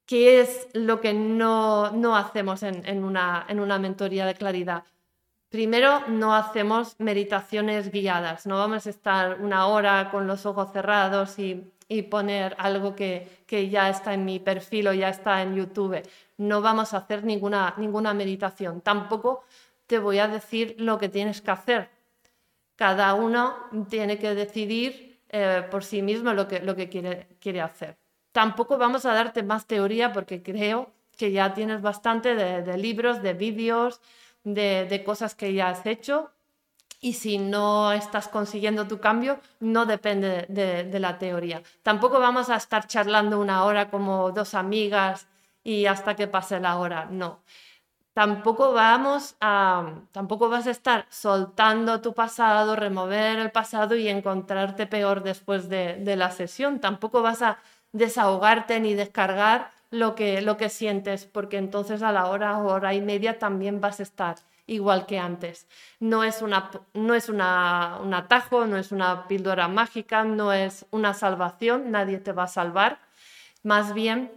¿Qué 0.07 0.41
es 0.41 0.67
lo 0.73 1.01
que 1.01 1.13
no, 1.13 2.15
hacemos 2.15 2.63
en, 2.63 3.03
una, 3.03 3.45
en 3.47 3.59
una 3.59 3.77
mentoría 3.77 4.25
de 4.25 4.33
claridad? 4.33 4.83
Primero, 5.49 6.07
no 6.07 6.33
hacemos 6.33 6.95
meditaciones 6.97 7.91
guiadas, 7.91 8.47
no 8.47 8.57
vamos 8.57 8.87
a 8.87 8.89
estar 8.89 9.39
una 9.39 9.67
hora 9.67 10.09
con 10.09 10.25
los 10.25 10.47
ojos 10.47 10.73
cerrados 10.73 11.37
y, 11.37 11.71
poner 12.09 12.55
algo 12.59 12.95
que, 12.95 13.27
ya 13.71 13.89
está 13.89 14.13
en 14.13 14.25
mi 14.25 14.39
perfil 14.39 14.87
o 14.87 14.93
ya 14.93 15.09
está 15.09 15.41
en 15.41 15.55
YouTube. 15.55 16.01
No 16.37 16.61
vamos 16.61 16.93
a 16.93 16.97
hacer 16.97 17.23
ninguna, 17.23 17.73
ninguna 17.77 18.13
meditación. 18.13 18.81
Tampoco 18.81 19.43
te 19.87 19.99
voy 19.99 20.19
a 20.19 20.27
decir 20.27 20.75
lo 20.77 20.97
que 20.97 21.09
tienes 21.09 21.41
que 21.41 21.51
hacer. 21.51 21.89
Cada 22.75 23.13
uno 23.15 23.55
tiene 23.89 24.17
que 24.19 24.35
decidir 24.35 25.19
eh, 25.29 25.63
por 25.69 25.83
sí 25.83 26.01
mismo 26.01 26.33
lo 26.33 26.47
que, 26.47 26.59
lo 26.59 26.75
que 26.75 26.89
quiere, 26.89 27.27
quiere 27.39 27.61
hacer. 27.61 27.97
Tampoco 28.31 28.77
vamos 28.77 29.05
a 29.05 29.13
darte 29.13 29.43
más 29.43 29.65
teoría 29.65 30.13
porque 30.13 30.41
creo 30.41 30.91
que 31.17 31.31
ya 31.31 31.53
tienes 31.53 31.81
bastante 31.81 32.33
de, 32.35 32.77
libros, 32.77 33.21
de 33.21 33.33
vídeos, 33.33 33.99
de, 34.43 35.03
cosas 35.05 35.35
que 35.35 35.53
ya 35.53 35.69
has 35.69 35.85
hecho 35.85 36.31
y 37.01 37.13
si 37.13 37.37
no 37.37 37.91
estás 37.93 38.27
consiguiendo 38.27 38.87
tu 38.87 38.99
cambio, 38.99 39.39
no 39.59 39.85
depende 39.85 40.45
de, 40.49 40.99
la 40.99 41.17
teoría. 41.17 41.61
Tampoco 41.83 42.19
vamos 42.19 42.49
a 42.49 42.57
estar 42.57 42.87
charlando 42.87 43.39
una 43.39 43.63
hora 43.63 43.89
como 43.89 44.31
dos 44.31 44.53
amigas 44.53 45.27
y 45.63 45.85
hasta 45.85 46.15
que 46.15 46.27
pase 46.27 46.59
la 46.59 46.77
hora, 46.77 47.05
no. 47.09 47.39
Tampoco 48.13 48.73
vamos 48.73 49.35
a, 49.39 49.93
tampoco 50.11 50.49
vas 50.49 50.67
a 50.67 50.71
estar 50.71 51.05
soltando 51.09 52.01
tu 52.01 52.13
pasado, 52.13 52.75
remover 52.75 53.39
el 53.39 53.51
pasado 53.51 53.95
y 53.95 54.09
encontrarte 54.09 54.87
peor 54.87 55.23
después 55.23 55.69
de 55.69 56.15
la 56.17 56.31
sesión. 56.31 56.79
Tampoco 56.79 57.21
vas 57.21 57.41
a 57.41 57.59
desahogarte 57.93 58.79
ni 58.81 58.93
descargar 58.93 59.71
lo 59.91 60.15
que, 60.15 60.41
lo 60.41 60.57
que 60.57 60.69
sientes, 60.69 61.25
porque 61.25 61.57
entonces 61.57 62.01
a 62.01 62.11
la 62.11 62.27
hora 62.27 62.57
o 62.57 62.71
hora 62.71 62.93
y 62.93 63.01
media 63.01 63.39
también 63.39 63.81
vas 63.81 63.99
a 63.99 64.03
estar 64.03 64.35
igual 64.69 65.05
que 65.05 65.19
antes. 65.19 65.67
No 65.99 66.23
es, 66.23 66.41
una, 66.41 66.69
no 66.93 67.13
es 67.13 67.29
un 67.29 67.41
atajo, 67.41 68.65
no 68.65 68.77
es 68.77 68.91
una 68.91 69.27
píldora 69.27 69.67
mágica, 69.67 70.23
no 70.23 70.53
es 70.53 70.85
una 70.91 71.13
salvación, 71.13 71.91
nadie 71.91 72.19
te 72.19 72.31
va 72.31 72.43
a 72.43 72.47
salvar. 72.47 72.99
Más 73.63 73.93
bien, 73.93 74.31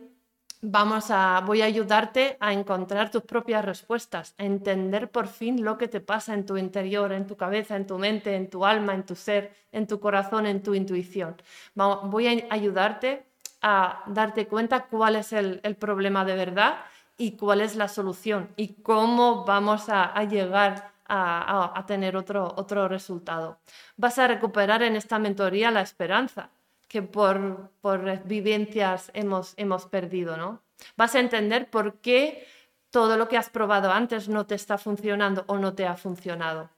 vamos 0.62 1.10
a, 1.10 1.42
voy 1.44 1.60
a 1.60 1.66
ayudarte 1.66 2.36
a 2.40 2.52
encontrar 2.52 3.10
tus 3.10 3.22
propias 3.24 3.64
respuestas, 3.64 4.34
a 4.38 4.44
entender 4.44 5.10
por 5.10 5.26
fin 5.26 5.64
lo 5.64 5.76
que 5.76 5.88
te 5.88 6.00
pasa 6.00 6.34
en 6.34 6.46
tu 6.46 6.56
interior, 6.56 7.12
en 7.12 7.26
tu 7.26 7.36
cabeza, 7.36 7.76
en 7.76 7.86
tu 7.86 7.98
mente, 7.98 8.34
en 8.34 8.48
tu 8.48 8.64
alma, 8.64 8.94
en 8.94 9.04
tu 9.04 9.16
ser, 9.16 9.52
en 9.72 9.86
tu 9.86 10.00
corazón, 10.00 10.46
en 10.46 10.62
tu 10.62 10.74
intuición. 10.74 11.36
Voy 11.74 12.26
a 12.28 12.46
ayudarte 12.50 13.26
a 13.60 14.04
darte 14.06 14.46
cuenta 14.46 14.86
cuál 14.86 15.16
es 15.16 15.32
el, 15.32 15.60
problema 15.78 16.24
de 16.24 16.36
verdad 16.36 16.76
y 17.22 17.36
cuál 17.36 17.60
es 17.60 17.76
la 17.76 17.86
solución 17.86 18.48
y 18.56 18.74
cómo 18.82 19.44
vamos 19.44 19.84
a, 19.88 20.24
llegar 20.24 20.92
a, 21.06 21.84
tener 21.86 22.16
otro, 22.16 22.52
otro 22.56 22.88
resultado. 22.88 23.58
Vas 23.96 24.18
a 24.18 24.26
recuperar 24.26 24.82
en 24.82 24.96
esta 24.96 25.20
mentoría 25.20 25.70
la 25.70 25.82
esperanza 25.82 26.50
que 26.88 27.00
por, 27.00 27.70
por 27.80 28.24
vivencias 28.24 29.12
hemos, 29.14 29.54
hemos 29.56 29.86
perdido, 29.86 30.36
¿no? 30.36 30.62
Vas 30.96 31.14
a 31.14 31.20
entender 31.20 31.70
por 31.70 32.00
qué 32.00 32.44
todo 32.90 33.16
lo 33.16 33.28
que 33.28 33.38
has 33.38 33.50
probado 33.50 33.92
antes 33.92 34.28
no 34.28 34.44
te 34.44 34.56
está 34.56 34.76
funcionando 34.76 35.44
o 35.46 35.58
no 35.58 35.74
te 35.74 35.86
ha 35.86 35.96
funcionado 35.96 36.70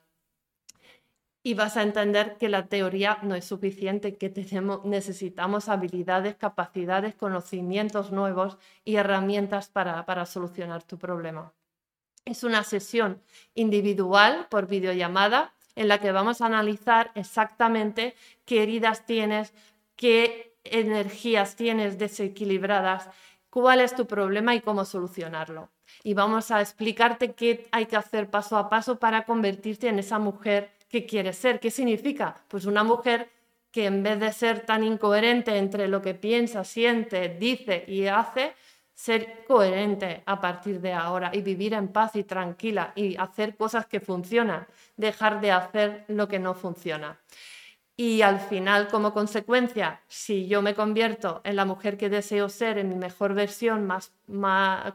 y 1.46 1.52
vas 1.52 1.76
a 1.76 1.82
entender 1.82 2.38
que 2.38 2.48
la 2.48 2.66
teoría 2.66 3.18
no 3.22 3.34
es 3.34 3.44
suficiente, 3.44 4.16
que 4.16 4.30
tenemos, 4.30 4.82
necesitamos 4.86 5.68
habilidades, 5.68 6.36
capacidades, 6.36 7.14
conocimientos 7.14 8.10
nuevos 8.10 8.56
y 8.82 8.96
herramientas 8.96 9.68
para, 9.68 10.06
para 10.06 10.24
solucionar 10.24 10.82
tu 10.82 10.98
problema. 10.98 11.52
Es 12.24 12.44
una 12.44 12.64
sesión 12.64 13.20
individual 13.54 14.46
por 14.48 14.66
videollamada 14.66 15.52
en 15.76 15.88
la 15.88 15.98
que 15.98 16.12
vamos 16.12 16.40
a 16.40 16.46
analizar 16.46 17.12
exactamente 17.14 18.14
qué 18.46 18.62
heridas 18.62 19.04
tienes, 19.04 19.52
qué 19.96 20.56
energías 20.64 21.56
tienes 21.56 21.98
desequilibradas, 21.98 23.10
cuál 23.50 23.80
es 23.80 23.94
tu 23.94 24.06
problema 24.06 24.54
y 24.54 24.62
cómo 24.62 24.86
solucionarlo. 24.86 25.68
Y 26.02 26.14
vamos 26.14 26.50
a 26.50 26.62
explicarte 26.62 27.34
qué 27.34 27.68
hay 27.70 27.84
que 27.84 27.96
hacer 27.96 28.30
paso 28.30 28.56
a 28.56 28.70
paso 28.70 28.98
para 28.98 29.26
convertirte 29.26 29.88
en 29.88 29.98
esa 29.98 30.18
mujer 30.18 30.70
qué 30.94 31.06
quiere 31.06 31.32
ser. 31.32 31.58
¿Qué 31.58 31.72
significa? 31.72 32.36
Pues 32.46 32.66
una 32.66 32.84
mujer 32.84 33.28
que 33.72 33.86
en 33.86 34.04
vez 34.04 34.20
de 34.20 34.32
ser 34.32 34.60
tan 34.60 34.84
incoherente 34.84 35.56
entre 35.56 35.88
lo 35.88 36.00
que 36.00 36.14
piensa, 36.14 36.62
siente, 36.62 37.30
dice 37.30 37.84
y 37.88 38.06
hace, 38.06 38.54
ser 38.92 39.44
coherente 39.48 40.22
a 40.24 40.40
partir 40.40 40.80
de 40.80 40.92
ahora 40.92 41.32
y 41.34 41.42
vivir 41.42 41.74
en 41.74 41.88
paz 41.88 42.14
y 42.14 42.22
tranquila 42.22 42.92
y 42.94 43.16
hacer 43.16 43.56
cosas 43.56 43.86
que 43.86 43.98
funcionan, 43.98 44.68
dejar 44.96 45.40
de 45.40 45.50
hacer 45.50 46.04
lo 46.06 46.28
que 46.28 46.38
no 46.38 46.54
funciona. 46.54 47.18
Y 47.96 48.22
al 48.22 48.40
final, 48.40 48.88
como 48.88 49.12
consecuencia, 49.12 50.00
si 50.08 50.48
yo 50.48 50.62
me 50.62 50.74
convierto 50.74 51.40
en 51.44 51.54
la 51.54 51.64
mujer 51.64 51.96
que 51.96 52.08
deseo 52.08 52.48
ser, 52.48 52.76
en 52.78 52.88
mi 52.88 52.96
mejor 52.96 53.34
versión, 53.34 53.86
más, 53.86 54.12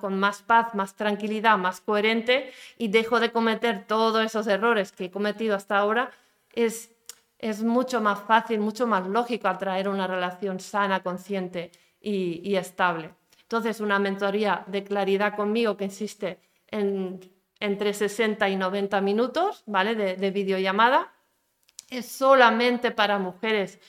con 0.01 0.19
más 0.19 0.41
paz, 0.41 0.75
más 0.75 0.95
tranquilidad, 0.95 1.57
más 1.57 1.79
coherente, 1.79 2.51
y 2.77 2.89
dejo 2.89 3.21
de 3.21 3.31
cometer 3.31 3.85
todos 3.87 4.25
esos 4.25 4.47
errores 4.47 4.91
que 4.91 5.05
he 5.05 5.11
cometido 5.11 5.55
hasta 5.55 5.77
ahora, 5.77 6.11
es 6.53 7.63
mucho 7.63 8.01
más 8.01 8.19
fácil, 8.19 8.59
mucho 8.59 8.85
más 8.85 9.07
lógico 9.07 9.47
atraer 9.47 9.87
una 9.87 10.05
relación 10.05 10.59
sana, 10.59 11.01
consciente 11.01 11.71
y, 12.01 12.55
estable. 12.55 13.13
Entonces, 13.43 13.79
una 13.79 13.97
mentoría 13.97 14.63
de 14.67 14.83
claridad 14.83 15.35
conmigo 15.35 15.77
que 15.77 15.85
existe 15.85 16.39
en, 16.67 17.19
entre 17.59 17.93
60 17.93 18.47
y 18.49 18.57
90 18.57 19.01
minutos, 19.01 19.63
¿vale? 19.65 19.95
De, 19.95 20.15
de 20.15 20.31
videollamada. 20.31 21.13
Es 21.89 22.07
solamente 22.07 22.91
para 22.91 23.17
mujeres 23.17 23.79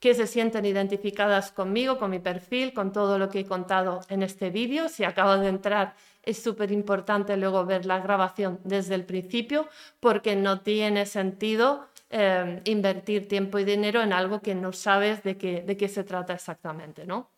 que 0.00 0.14
se 0.14 0.26
sienten 0.26 0.66
identificadas 0.66 1.50
conmigo, 1.50 1.98
con 1.98 2.10
mi 2.10 2.18
perfil, 2.18 2.74
con 2.74 2.92
todo 2.92 3.18
lo 3.18 3.30
que 3.30 3.40
he 3.40 3.46
contado 3.46 4.00
en 4.08 4.22
este 4.22 4.50
vídeo. 4.50 4.88
Si 4.88 5.02
acabo 5.02 5.36
de 5.38 5.48
entrar, 5.48 5.94
es 6.22 6.42
súper 6.42 6.72
importante 6.72 7.36
luego 7.36 7.64
ver 7.64 7.86
la 7.86 8.00
grabación 8.00 8.60
desde 8.64 8.96
el 8.96 9.04
principio 9.04 9.68
porque 10.00 10.36
no 10.36 10.60
tiene 10.60 11.06
sentido 11.06 11.86
eh, 12.10 12.60
invertir 12.64 13.28
tiempo 13.28 13.58
y 13.58 13.64
dinero 13.64 14.02
en 14.02 14.12
algo 14.12 14.40
que 14.40 14.54
no 14.54 14.72
sabes 14.72 15.22
de 15.22 15.38
qué, 15.38 15.62
de 15.62 15.76
qué 15.76 15.88
se 15.88 16.04
trata 16.04 16.34
exactamente. 16.34 17.06
¿no? 17.06 17.30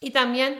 Y 0.00 0.10
también 0.10 0.58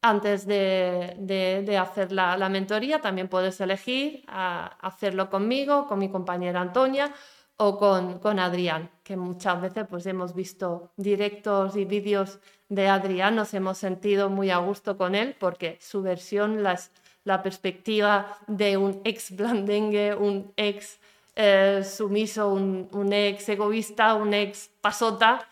antes 0.00 0.46
de, 0.46 1.78
hacer 1.80 2.12
la, 2.12 2.48
mentoría, 2.50 3.00
también 3.00 3.28
puedes 3.28 3.58
elegir 3.60 4.22
hacerlo 4.26 5.30
conmigo, 5.30 5.86
con 5.86 5.98
mi 5.98 6.10
compañera 6.10 6.60
Antonia 6.60 7.12
o 7.56 7.78
con, 7.78 8.18
con, 8.18 8.38
Adrián, 8.38 8.90
que 9.02 9.16
muchas 9.16 9.60
veces 9.60 9.86
pues, 9.88 10.06
hemos 10.06 10.34
visto 10.34 10.90
directos 10.96 11.76
y 11.76 11.84
vídeos 11.84 12.40
de 12.68 12.88
Adrián, 12.88 13.36
nos 13.36 13.54
hemos 13.54 13.78
sentido 13.78 14.28
muy 14.28 14.50
a 14.50 14.58
gusto 14.58 14.96
con 14.96 15.14
él 15.14 15.36
porque 15.38 15.78
su 15.80 16.02
versión, 16.02 16.62
las, 16.62 16.90
la 17.22 17.42
perspectiva 17.42 18.38
de 18.48 18.76
un 18.76 19.00
ex 19.04 19.36
blandengue, 19.36 20.14
un 20.14 20.52
ex 20.56 20.98
eh, 21.36 21.82
sumiso, 21.84 22.48
un, 22.48 22.88
un, 22.92 23.12
ex 23.12 23.48
egoísta, 23.48 24.14
un 24.14 24.34
ex 24.34 24.70
pasota, 24.80 25.46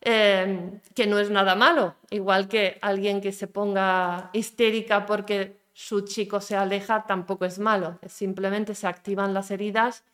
eh, 0.00 0.80
que 0.94 1.06
no 1.06 1.18
es 1.18 1.30
nada 1.30 1.56
malo, 1.56 1.96
igual 2.10 2.46
que 2.46 2.78
alguien 2.82 3.20
que 3.20 3.32
se 3.32 3.48
ponga 3.48 4.30
histérica 4.32 5.06
porque 5.06 5.58
su 5.72 6.02
chico 6.02 6.40
se 6.40 6.56
aleja, 6.56 7.04
tampoco 7.06 7.44
es 7.44 7.58
malo, 7.58 7.98
simplemente 8.06 8.74
se 8.74 8.86
activan 8.86 9.34
las 9.34 9.50
heridas 9.50 10.04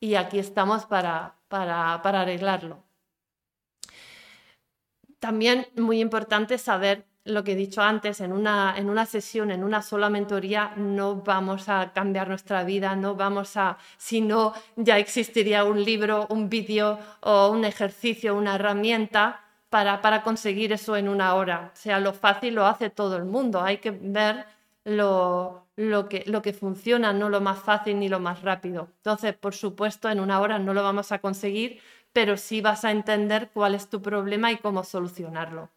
y 0.00 0.14
aquí 0.14 0.38
estamos 0.38 0.86
para, 0.86 1.34
para, 1.48 1.94
arreglarlo. 1.94 2.84
También 5.18 5.66
muy 5.76 6.00
importante 6.00 6.58
saber 6.58 7.06
lo 7.24 7.44
que 7.44 7.52
he 7.52 7.56
dicho 7.56 7.82
antes, 7.82 8.20
en 8.20 8.32
una, 8.32 8.74
en 8.76 8.88
una 8.88 9.04
sesión, 9.04 9.50
en 9.50 9.62
una 9.62 9.82
sola 9.82 10.08
mentoría, 10.08 10.72
no 10.76 11.16
vamos 11.16 11.68
a 11.68 11.92
cambiar 11.92 12.28
nuestra 12.28 12.64
vida, 12.64 12.96
no 12.96 13.16
vamos 13.16 13.56
a, 13.56 13.76
si 13.98 14.20
no, 14.20 14.54
ya 14.76 14.98
existiría 14.98 15.64
un 15.64 15.84
libro, 15.84 16.26
un 16.30 16.48
vídeo 16.48 16.98
o 17.20 17.48
un 17.48 17.64
ejercicio, 17.64 18.34
una 18.34 18.54
herramienta 18.54 19.44
para, 19.68 20.00
para 20.00 20.22
conseguir 20.22 20.72
eso 20.72 20.96
en 20.96 21.08
una 21.08 21.34
hora. 21.34 21.70
O 21.74 21.76
sea, 21.76 22.00
lo 22.00 22.14
fácil 22.14 22.54
lo 22.54 22.64
hace 22.64 22.88
todo 22.88 23.16
el 23.16 23.24
mundo, 23.26 23.60
hay 23.60 23.78
que 23.78 23.90
ver 23.90 24.46
lo, 24.84 25.67
lo 25.78 26.08
que, 26.08 26.24
lo 26.26 26.42
que 26.42 26.52
funciona, 26.52 27.12
no 27.12 27.28
lo 27.28 27.40
más 27.40 27.60
fácil 27.60 28.00
ni 28.00 28.08
lo 28.08 28.18
más 28.18 28.42
rápido. 28.42 28.88
Entonces, 28.96 29.34
por 29.36 29.54
supuesto, 29.54 30.10
en 30.10 30.18
una 30.18 30.40
hora 30.40 30.58
no 30.58 30.74
lo 30.74 30.82
vamos 30.82 31.12
a 31.12 31.20
conseguir, 31.20 31.80
pero 32.12 32.36
sí 32.36 32.60
vas 32.60 32.84
a 32.84 32.90
entender 32.90 33.50
cuál 33.54 33.76
es 33.76 33.88
tu 33.88 34.02
problema 34.02 34.50
y 34.50 34.56
cómo 34.56 34.82
solucionarlo. 34.82 35.70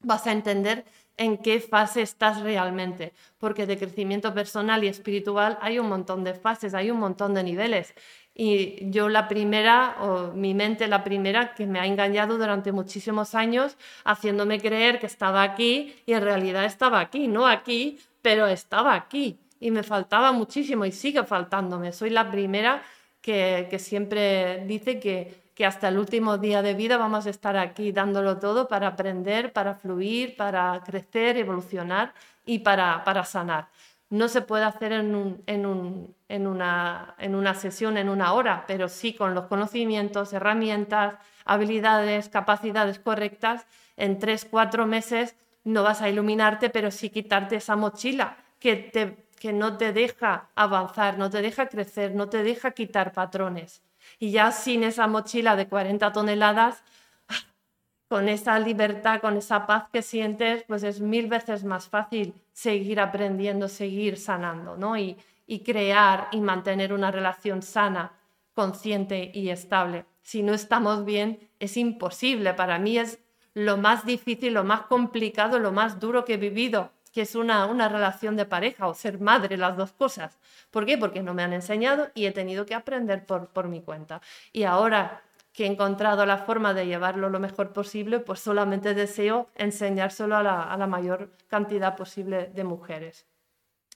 Vas 0.00 0.26
a 0.26 0.32
entender 0.32 0.86
en 1.18 1.36
qué 1.36 1.60
fase 1.60 2.00
estás 2.00 2.40
realmente, 2.40 3.12
porque 3.36 3.66
de 3.66 3.76
crecimiento 3.76 4.32
personal 4.32 4.82
y 4.84 4.88
espiritual 4.88 5.58
hay 5.60 5.78
un 5.78 5.90
montón 5.90 6.24
de 6.24 6.32
fases, 6.32 6.72
hay 6.72 6.90
un 6.90 6.98
montón 6.98 7.34
de 7.34 7.42
niveles. 7.42 7.94
Y 8.32 8.90
yo 8.90 9.10
la 9.10 9.28
primera, 9.28 9.96
o 10.00 10.32
mi 10.32 10.54
mente 10.54 10.88
la 10.88 11.04
primera, 11.04 11.54
que 11.54 11.66
me 11.66 11.78
ha 11.78 11.84
engañado 11.84 12.38
durante 12.38 12.72
muchísimos 12.72 13.34
años, 13.34 13.76
haciéndome 14.04 14.60
creer 14.60 14.98
que 14.98 15.06
estaba 15.06 15.42
aquí 15.42 15.94
y 16.06 16.14
en 16.14 16.22
realidad 16.22 16.64
estaba 16.64 17.00
aquí, 17.00 17.28
no 17.28 17.46
aquí, 17.46 17.98
pero 18.26 18.48
estaba 18.48 18.94
aquí 18.94 19.38
y 19.60 19.70
me 19.70 19.84
faltaba 19.84 20.32
muchísimo 20.32 20.84
y 20.84 20.90
sigue 20.90 21.22
faltándome. 21.22 21.92
Soy 21.92 22.10
la 22.10 22.28
primera 22.28 22.82
que, 23.20 23.72
siempre 23.78 24.64
dice 24.66 24.98
que, 24.98 25.52
que 25.54 25.64
hasta 25.64 25.86
el 25.86 25.96
último 25.96 26.36
día 26.36 26.60
de 26.60 26.74
vida 26.74 26.96
vamos 26.96 27.28
a 27.28 27.30
estar 27.30 27.56
aquí 27.56 27.92
dándolo 27.92 28.38
todo 28.38 28.66
para 28.66 28.88
aprender, 28.88 29.52
para 29.52 29.76
fluir, 29.76 30.36
para 30.36 30.82
crecer, 30.84 31.36
evolucionar 31.36 32.14
y 32.44 32.58
para, 32.58 33.04
para 33.04 33.24
sanar. 33.24 33.68
No 34.10 34.26
se 34.26 34.42
puede 34.42 34.64
hacer 34.64 34.90
en, 34.90 35.14
un, 35.14 35.44
en, 35.46 35.64
un, 35.64 36.12
en, 36.28 36.48
una, 36.48 37.14
en 37.20 37.36
una 37.36 37.54
sesión, 37.54 37.96
en 37.96 38.08
una 38.08 38.32
hora, 38.32 38.64
pero 38.66 38.88
sí 38.88 39.14
con 39.14 39.36
los 39.36 39.44
conocimientos, 39.44 40.32
herramientas, 40.32 41.14
habilidades, 41.44 42.28
capacidades 42.28 42.98
correctas, 42.98 43.68
en 43.96 44.18
tres, 44.18 44.44
cuatro 44.50 44.84
meses 44.84 45.36
no 45.66 45.82
vas 45.82 46.00
a 46.00 46.08
iluminarte, 46.08 46.70
pero 46.70 46.92
sí 46.92 47.10
quitarte 47.10 47.56
esa 47.56 47.74
mochila 47.74 48.36
que, 48.60 48.76
te, 48.76 49.26
que 49.40 49.52
no 49.52 49.76
te 49.76 49.92
deja 49.92 50.48
avanzar, 50.54 51.18
no 51.18 51.28
te 51.28 51.42
deja 51.42 51.66
crecer, 51.66 52.14
no 52.14 52.28
te 52.28 52.44
deja 52.44 52.70
quitar 52.70 53.12
patrones. 53.12 53.82
Y 54.20 54.30
ya 54.30 54.52
sin 54.52 54.84
esa 54.84 55.08
mochila 55.08 55.56
de 55.56 55.66
40 55.66 56.12
toneladas, 56.12 56.84
con 58.08 58.28
esa 58.28 58.56
libertad, 58.60 59.20
con 59.20 59.36
esa 59.36 59.66
paz 59.66 59.88
que 59.92 60.02
sientes, 60.02 60.62
pues 60.68 60.84
es 60.84 61.00
mil 61.00 61.26
veces 61.26 61.64
más 61.64 61.88
fácil 61.88 62.34
seguir 62.52 63.00
aprendiendo, 63.00 63.66
seguir 63.66 64.18
sanando, 64.18 64.76
¿no? 64.76 64.96
Y, 64.96 65.16
y 65.48 65.64
crear 65.64 66.28
y 66.30 66.40
mantener 66.40 66.92
una 66.92 67.10
relación 67.10 67.62
sana, 67.62 68.12
consciente 68.54 69.32
y 69.34 69.50
estable. 69.50 70.06
Si 70.22 70.44
no 70.44 70.54
estamos 70.54 71.04
bien, 71.04 71.40
es 71.58 71.76
imposible. 71.76 72.54
Para 72.54 72.78
mí 72.78 72.98
es 72.98 73.18
lo 73.56 73.78
más 73.78 74.04
difícil, 74.04 74.52
lo 74.52 74.64
más 74.64 74.82
complicado, 74.82 75.58
lo 75.58 75.72
más 75.72 75.98
duro 75.98 76.26
que 76.26 76.34
he 76.34 76.36
vivido, 76.36 76.90
que 77.14 77.22
es 77.22 77.34
una, 77.34 77.64
una 77.64 77.88
relación 77.88 78.36
de 78.36 78.44
pareja 78.44 78.86
o 78.86 78.92
ser 78.92 79.18
madre, 79.18 79.56
las 79.56 79.78
dos 79.78 79.92
cosas. 79.92 80.38
¿Por 80.70 80.84
qué? 80.84 80.98
Porque 80.98 81.22
no 81.22 81.32
me 81.32 81.42
han 81.42 81.54
enseñado 81.54 82.10
y 82.14 82.26
he 82.26 82.32
tenido 82.32 82.66
que 82.66 82.74
aprender 82.74 83.24
por, 83.24 83.48
por 83.48 83.68
mi 83.68 83.80
cuenta. 83.80 84.20
Y 84.52 84.64
ahora 84.64 85.22
que 85.54 85.64
he 85.64 85.68
encontrado 85.68 86.26
la 86.26 86.36
forma 86.36 86.74
de 86.74 86.86
llevarlo 86.86 87.30
lo 87.30 87.40
mejor 87.40 87.72
posible, 87.72 88.20
pues 88.20 88.40
solamente 88.40 88.92
deseo 88.92 89.48
enseñárselo 89.54 90.36
a 90.36 90.42
la, 90.42 90.62
a 90.64 90.76
la 90.76 90.86
mayor 90.86 91.30
cantidad 91.48 91.96
posible 91.96 92.50
de 92.54 92.64
mujeres. 92.64 93.26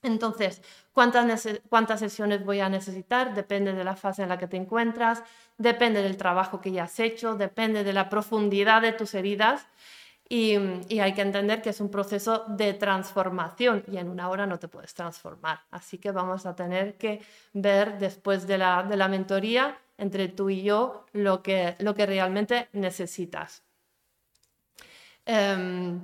Entonces, 0.03 0.63
¿cuántas, 0.93 1.49
¿cuántas, 1.69 2.01
sesiones 2.01 2.45
voy 2.45 2.61
a 2.61 2.69
necesitar? 2.69 3.35
Depende 3.35 3.73
de 3.73 3.85
la 3.85 3.97
fase 3.97 4.23
en 4.23 4.31
la 4.31 4.39
que 4.39 4.47
te 4.47 4.57
encuentras, 4.57 5.23
depende 5.59 6.03
del 6.03 6.17
trabajo 6.17 6.61
que 6.61 6.73
ya 6.73 6.85
has 6.85 6.99
hecho, 7.01 7.35
depende 7.35 7.85
de 7.85 7.93
la 7.93 8.09
profundidad 8.09 8.81
de 8.81 8.93
tus 8.93 9.15
heridas 9.15 9.67
y, 10.33 10.55
hay 11.01 11.13
que 11.13 11.23
entender 11.23 11.61
que 11.61 11.71
es 11.71 11.81
un 11.81 11.91
proceso 11.91 12.45
de 12.47 12.73
transformación 12.73 13.83
y 13.91 13.97
en 13.97 14.09
una 14.09 14.31
hora 14.31 14.47
no 14.47 14.61
te 14.61 14.69
puedes 14.69 14.95
transformar. 14.95 15.61
Así 15.73 15.99
que 15.99 16.13
vamos 16.13 16.47
a 16.47 16.55
tener 16.55 16.97
que 16.97 17.21
ver 17.53 17.99
después 17.99 18.47
de 18.47 18.57
la, 18.57 19.09
mentoría 19.09 19.77
entre 19.99 20.29
tú 20.29 20.49
y 20.49 20.63
yo 20.63 21.05
lo 21.13 21.43
que, 21.43 21.75
lo 21.81 21.97
que 21.97 22.07
realmente 22.07 22.69
necesitas. 22.73 23.65
Em, 25.27 26.01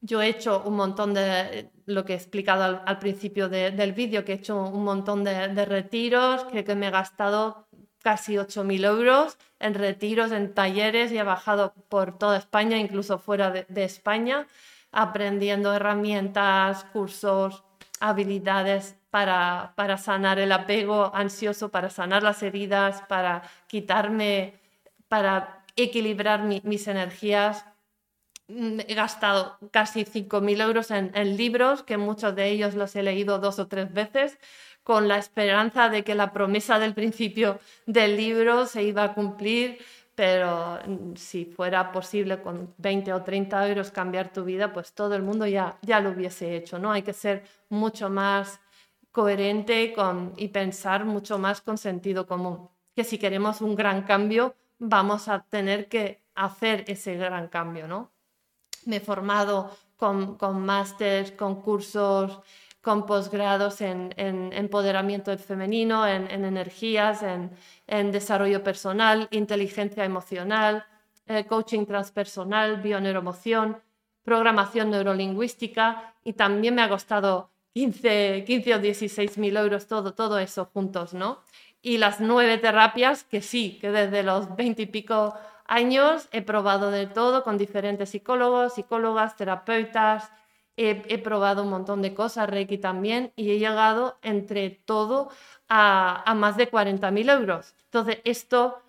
yo 0.00 0.22
he 0.22 0.28
hecho 0.28 0.62
un 0.64 0.76
montón 0.76 1.14
de, 1.14 1.70
lo 1.86 2.04
que 2.04 2.12
he 2.12 2.16
explicado 2.16 2.82
al, 2.84 2.98
principio 2.98 3.48
del 3.48 3.92
vídeo, 3.92 4.24
que 4.24 4.32
he 4.32 4.36
hecho 4.36 4.62
un 4.62 4.84
montón 4.84 5.24
de, 5.24 5.64
retiros, 5.64 6.44
que, 6.44 6.64
que, 6.64 6.74
me 6.74 6.88
he 6.88 6.90
gastado 6.90 7.66
casi 8.02 8.34
8.000 8.34 8.84
euros 8.86 9.38
en 9.58 9.74
retiros, 9.74 10.32
en 10.32 10.54
talleres 10.54 11.10
y 11.12 11.18
he 11.18 11.22
bajado 11.22 11.74
por 11.88 12.16
toda 12.18 12.38
España, 12.38 12.78
incluso 12.78 13.18
fuera 13.18 13.50
de, 13.50 13.84
España, 13.84 14.46
aprendiendo 14.92 15.74
herramientas, 15.74 16.84
cursos, 16.92 17.64
habilidades 18.00 18.96
para, 19.10 19.72
para, 19.74 19.98
sanar 19.98 20.38
el 20.38 20.52
apego 20.52 21.10
ansioso, 21.14 21.70
para 21.70 21.90
sanar 21.90 22.22
las 22.22 22.42
heridas, 22.42 23.02
para 23.08 23.42
quitarme, 23.66 24.54
para 25.08 25.64
equilibrar 25.74 26.42
mis 26.42 26.86
energías 26.86 27.64
he 28.48 28.94
gastado 28.94 29.58
casi 29.70 30.04
5.000 30.04 30.60
euros 30.62 30.90
en, 30.90 31.36
libros, 31.36 31.82
que 31.82 31.98
muchos 31.98 32.34
de 32.34 32.48
ellos 32.48 32.74
los 32.74 32.96
he 32.96 33.02
leído 33.02 33.38
dos 33.38 33.58
o 33.58 33.68
tres 33.68 33.92
veces, 33.92 34.38
con 34.82 35.06
la 35.06 35.18
esperanza 35.18 35.90
de 35.90 36.02
que 36.02 36.14
la 36.14 36.32
promesa 36.32 36.78
del 36.78 36.94
principio 36.94 37.60
del 37.84 38.16
libro 38.16 38.66
se 38.66 38.82
iba 38.82 39.04
a 39.04 39.14
cumplir, 39.14 39.78
pero 40.14 40.78
mm, 40.86 41.14
si 41.16 41.44
fuera 41.44 41.92
posible 41.92 42.40
con 42.40 42.74
20 42.78 43.12
o 43.12 43.22
30 43.22 43.68
euros 43.68 43.90
cambiar 43.90 44.32
tu 44.32 44.44
vida, 44.44 44.72
pues 44.72 44.94
todo 44.94 45.14
el 45.14 45.22
mundo 45.22 45.46
ya, 45.46 45.78
ya 45.82 46.00
lo 46.00 46.10
hubiese 46.10 46.56
hecho, 46.56 46.78
¿no? 46.78 46.92
Hay 46.92 47.02
que 47.02 47.12
ser 47.12 47.44
mucho 47.68 48.08
más 48.08 48.60
coherente 49.12 49.92
con, 49.92 50.32
y 50.36 50.48
pensar 50.48 51.04
mucho 51.04 51.38
más 51.38 51.60
con 51.60 51.76
sentido 51.76 52.26
común, 52.26 52.68
que 52.96 53.04
si 53.04 53.18
queremos 53.18 53.60
un 53.60 53.74
gran 53.76 54.02
cambio, 54.02 54.54
vamos 54.78 55.28
a 55.28 55.44
tener 55.50 55.88
que 55.88 56.22
hacer 56.34 56.84
ese 56.88 57.16
gran 57.16 57.48
cambio, 57.48 57.86
¿no? 57.88 58.10
Me 58.88 58.96
he 58.96 59.00
formado 59.00 59.70
con, 59.96 60.36
con 60.36 60.66
con 61.36 61.62
cursos, 61.62 62.40
con 62.80 63.04
posgrados 63.04 63.80
en, 63.82 64.14
empoderamiento 64.16 65.36
femenino, 65.36 66.06
en, 66.06 66.30
energías, 66.30 67.22
en, 67.22 68.12
desarrollo 68.12 68.62
personal, 68.64 69.28
inteligencia 69.30 70.04
emocional, 70.04 70.86
eh, 71.26 71.44
coaching 71.44 71.84
transpersonal, 71.84 72.80
bioneuromoción, 72.80 73.76
programación 74.22 74.90
neurolingüística 74.90 76.14
y 76.24 76.32
también 76.32 76.74
me 76.74 76.82
ha 76.82 76.88
costado 76.88 77.50
15, 77.74 78.44
15 78.46 78.74
o 78.74 78.78
16 78.78 79.36
mil 79.36 79.56
euros 79.56 79.86
todo, 79.86 80.14
todo 80.14 80.38
eso 80.38 80.64
juntos, 80.72 81.12
¿no? 81.12 81.40
Y 81.82 81.98
las 81.98 82.20
nueve 82.20 82.56
terapias 82.56 83.24
que 83.24 83.42
sí, 83.42 83.78
que 83.80 83.90
desde 83.90 84.22
los 84.22 84.56
20 84.56 84.82
y 84.82 84.86
pico 84.86 85.34
años 85.68 86.28
he 86.32 86.42
probado 86.42 86.90
de 86.90 87.06
todo 87.06 87.44
con 87.44 87.58
diferentes 87.58 88.10
psicólogos, 88.10 88.74
psicólogas, 88.74 89.36
terapeutas, 89.36 90.30
he, 90.78 91.18
probado 91.18 91.64
un 91.64 91.70
montón 91.70 92.02
de 92.02 92.14
cosas, 92.14 92.48
Reiki 92.48 92.78
también, 92.78 93.32
y 93.36 93.50
he 93.50 93.58
llegado 93.58 94.16
entre 94.22 94.70
todo 94.70 95.28
a, 95.68 96.34
más 96.36 96.56
de 96.56 96.70
40.000 96.70 97.32
euros. 97.32 97.74
Entonces, 97.84 98.18
esto 98.24 98.80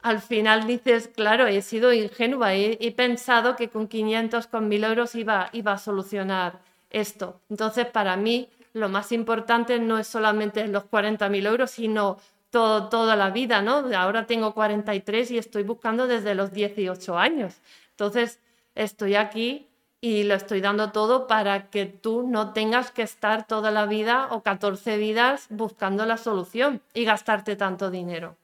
al 0.00 0.20
final 0.20 0.66
dices, 0.66 1.08
claro, 1.08 1.46
he 1.46 1.60
sido 1.62 1.92
ingenua, 1.92 2.54
he, 2.54 2.78
he 2.80 2.92
pensado 2.92 3.56
que 3.56 3.68
con 3.68 3.88
500, 3.88 4.46
con 4.46 4.70
1.000 4.70 4.86
euros 4.86 5.14
iba, 5.14 5.48
iba 5.52 5.72
a 5.72 5.78
solucionar 5.78 6.60
esto. 6.90 7.40
Entonces, 7.50 7.86
para 7.86 8.16
mí, 8.16 8.48
lo 8.72 8.88
más 8.88 9.12
importante 9.12 9.78
no 9.78 9.98
es 9.98 10.06
solamente 10.06 10.68
los 10.68 10.84
40.000 10.84 11.46
euros, 11.46 11.70
sino 11.72 12.18
todo, 12.54 12.88
toda 12.88 13.16
la 13.16 13.30
vida, 13.30 13.62
¿no? 13.62 13.84
Ahora 13.96 14.26
tengo 14.26 14.54
43 14.54 15.32
y 15.32 15.38
estoy 15.38 15.64
buscando 15.64 16.06
desde 16.06 16.36
los 16.36 16.52
18 16.52 17.18
años. 17.18 17.56
Entonces, 17.90 18.38
estoy 18.76 19.16
aquí 19.16 19.66
y 20.00 20.22
lo 20.22 20.34
estoy 20.34 20.60
dando 20.60 20.92
todo 20.92 21.26
para 21.26 21.68
que 21.68 21.86
tú 21.86 22.28
no 22.28 22.52
tengas 22.52 22.92
que 22.92 23.02
estar 23.02 23.48
toda 23.48 23.72
la 23.72 23.86
vida 23.86 24.28
o 24.30 24.44
14 24.44 24.98
vidas 24.98 25.48
buscando 25.50 26.06
la 26.06 26.16
solución 26.16 26.80
y 26.94 27.04
gastarte 27.04 27.56
tanto 27.56 27.90
dinero. 27.90 28.36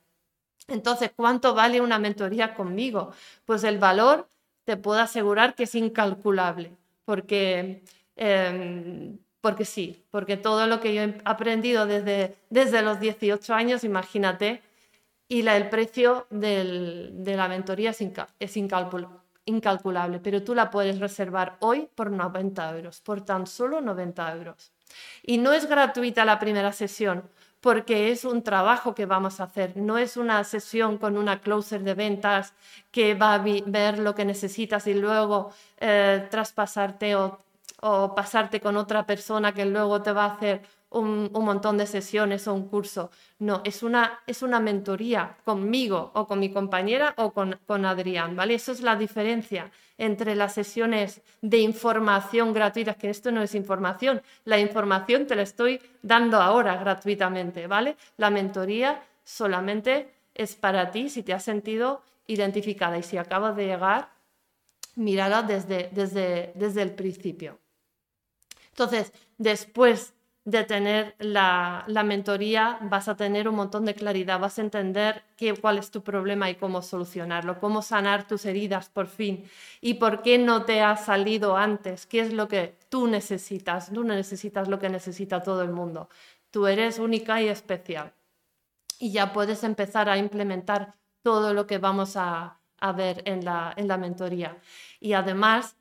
Entonces, 0.66 1.12
¿cuánto 1.14 1.54
vale 1.54 1.80
una 1.80 2.00
mentoría 2.00 2.54
conmigo? 2.54 3.12
Pues 3.44 3.62
el 3.62 3.78
valor 3.78 4.28
te 4.64 4.76
puedo 4.76 4.98
asegurar 5.00 5.54
que 5.54 5.64
es 5.64 5.74
incalculable, 5.76 6.72
porque, 7.04 7.84
em, 8.16 9.18
porque 9.40 9.64
sí, 9.64 10.04
porque 10.10 10.36
todo 10.36 10.66
lo 10.66 10.80
que 10.80 10.94
yo 10.94 11.02
he 11.02 11.18
aprendido 11.24 11.86
desde, 11.86 12.36
desde 12.50 12.82
los 12.82 13.00
18 13.00 13.54
años, 13.54 13.84
imagínate, 13.84 14.62
y 15.28 15.42
la, 15.42 15.56
el 15.56 15.68
precio 15.68 16.26
de 16.30 17.34
la 17.36 17.48
mentoría 17.48 17.90
es, 17.90 18.56
incalculable 18.56 19.20
incalculable, 19.46 20.20
pero 20.20 20.42
tú 20.42 20.54
la 20.54 20.70
puedes 20.70 21.00
reservar 21.00 21.56
hoy 21.60 21.88
por 21.94 22.10
90 22.10 22.76
euros, 22.76 23.00
por 23.00 23.22
tan 23.22 23.46
solo 23.46 23.80
90 23.80 24.32
euros. 24.34 24.72
Y 25.22 25.38
no 25.38 25.52
es 25.52 25.66
gratuita 25.66 26.24
la 26.24 26.38
primera 26.38 26.72
sesión, 26.72 27.24
porque 27.60 28.10
es 28.10 28.24
un 28.24 28.42
trabajo 28.42 28.94
que 28.94 29.06
vamos 29.06 29.40
a 29.40 29.44
hacer, 29.44 29.76
no 29.76 29.98
es 29.98 30.16
una 30.16 30.42
sesión 30.44 30.98
con 30.98 31.16
una 31.16 31.40
closer 31.40 31.82
de 31.82 31.94
ventas 31.94 32.54
que 32.90 33.14
va 33.14 33.34
a 33.34 33.38
ver 33.38 33.98
lo 33.98 34.14
que 34.14 34.24
necesitas 34.24 34.86
y 34.86 34.94
luego 34.94 35.52
eh, 35.78 36.26
traspasarte 36.30 37.16
o, 37.16 37.38
o 37.82 38.14
pasarte 38.14 38.60
con 38.60 38.76
otra 38.76 39.06
persona 39.06 39.52
que 39.52 39.64
luego 39.64 40.02
te 40.02 40.12
va 40.12 40.24
a 40.24 40.34
hacer 40.34 40.62
un, 40.90 41.30
montón 41.32 41.78
de 41.78 41.86
sesiones 41.86 42.46
o 42.48 42.54
un 42.54 42.68
curso. 42.68 43.10
No, 43.38 43.62
es 43.64 43.82
una, 43.82 44.20
es 44.26 44.42
una 44.42 44.60
mentoría 44.60 45.36
conmigo 45.44 46.10
o 46.14 46.26
con 46.26 46.40
mi 46.40 46.50
compañera 46.50 47.14
o 47.16 47.32
con, 47.32 47.58
con 47.66 47.84
Adrián, 47.84 48.36
¿vale? 48.36 48.54
Eso 48.54 48.72
es 48.72 48.80
la 48.80 48.96
diferencia 48.96 49.70
entre 49.98 50.34
las 50.34 50.54
sesiones 50.54 51.22
de 51.42 51.58
información 51.58 52.52
gratuitas, 52.52 52.96
que 52.96 53.10
esto 53.10 53.30
no 53.30 53.42
es 53.42 53.54
información, 53.54 54.22
la 54.44 54.58
información 54.58 55.26
te 55.26 55.36
la 55.36 55.42
estoy 55.42 55.80
dando 56.02 56.38
ahora 56.38 56.76
gratuitamente, 56.76 57.66
¿vale? 57.66 57.96
La 58.16 58.30
mentoría 58.30 59.02
solamente 59.24 60.10
es 60.34 60.56
para 60.56 60.90
ti 60.90 61.08
si 61.10 61.22
te 61.22 61.34
has 61.34 61.44
sentido 61.44 62.02
identificada 62.26 62.96
y 62.98 63.02
si 63.02 63.18
acabas 63.18 63.56
de 63.56 63.66
llegar, 63.66 64.08
mírala 64.96 65.42
desde, 65.42 65.90
desde, 65.92 66.52
desde 66.54 66.82
el 66.82 66.92
principio. 66.92 67.58
Entonces, 68.72 69.12
después 69.38 70.14
de 70.44 70.64
tener 70.64 71.14
la, 71.18 71.84
mentoría 72.04 72.78
vas 72.82 73.08
a 73.08 73.16
tener 73.16 73.48
un 73.48 73.56
montón 73.56 73.84
de 73.84 73.94
claridad, 73.94 74.40
vas 74.40 74.58
a 74.58 74.62
entender 74.62 75.22
qué, 75.36 75.54
cuál 75.54 75.78
es 75.78 75.90
tu 75.90 76.02
problema 76.02 76.48
y 76.48 76.54
cómo 76.54 76.80
solucionarlo, 76.80 77.60
cómo 77.60 77.82
sanar 77.82 78.26
tus 78.26 78.46
heridas 78.46 78.88
por 78.88 79.06
fin 79.06 79.44
y 79.80 79.94
por 79.94 80.22
qué 80.22 80.38
no 80.38 80.64
te 80.64 80.80
ha 80.80 80.96
salido 80.96 81.56
antes, 81.56 82.06
qué 82.06 82.20
es 82.20 82.32
lo 82.32 82.48
que 82.48 82.76
tú 82.88 83.06
necesitas, 83.06 83.92
tú 83.92 84.02
no 84.02 84.14
necesitas 84.14 84.68
lo 84.68 84.78
que 84.78 84.88
necesita 84.88 85.42
todo 85.42 85.62
el 85.62 85.72
mundo, 85.72 86.08
tú 86.50 86.66
eres 86.66 86.98
única 86.98 87.40
y 87.42 87.48
especial. 87.48 88.12
Y 88.98 89.12
ya 89.12 89.32
puedes 89.32 89.64
empezar 89.64 90.08
a 90.08 90.18
implementar 90.18 90.94
todo 91.22 91.54
lo 91.54 91.66
que 91.66 91.78
vamos 91.78 92.16
a, 92.16 92.58
ver 92.96 93.22
en 93.26 93.44
la, 93.44 93.72
en 93.76 93.88
la 93.88 93.98
mentoría. 93.98 94.58
Y 95.00 95.12
además 95.12 95.76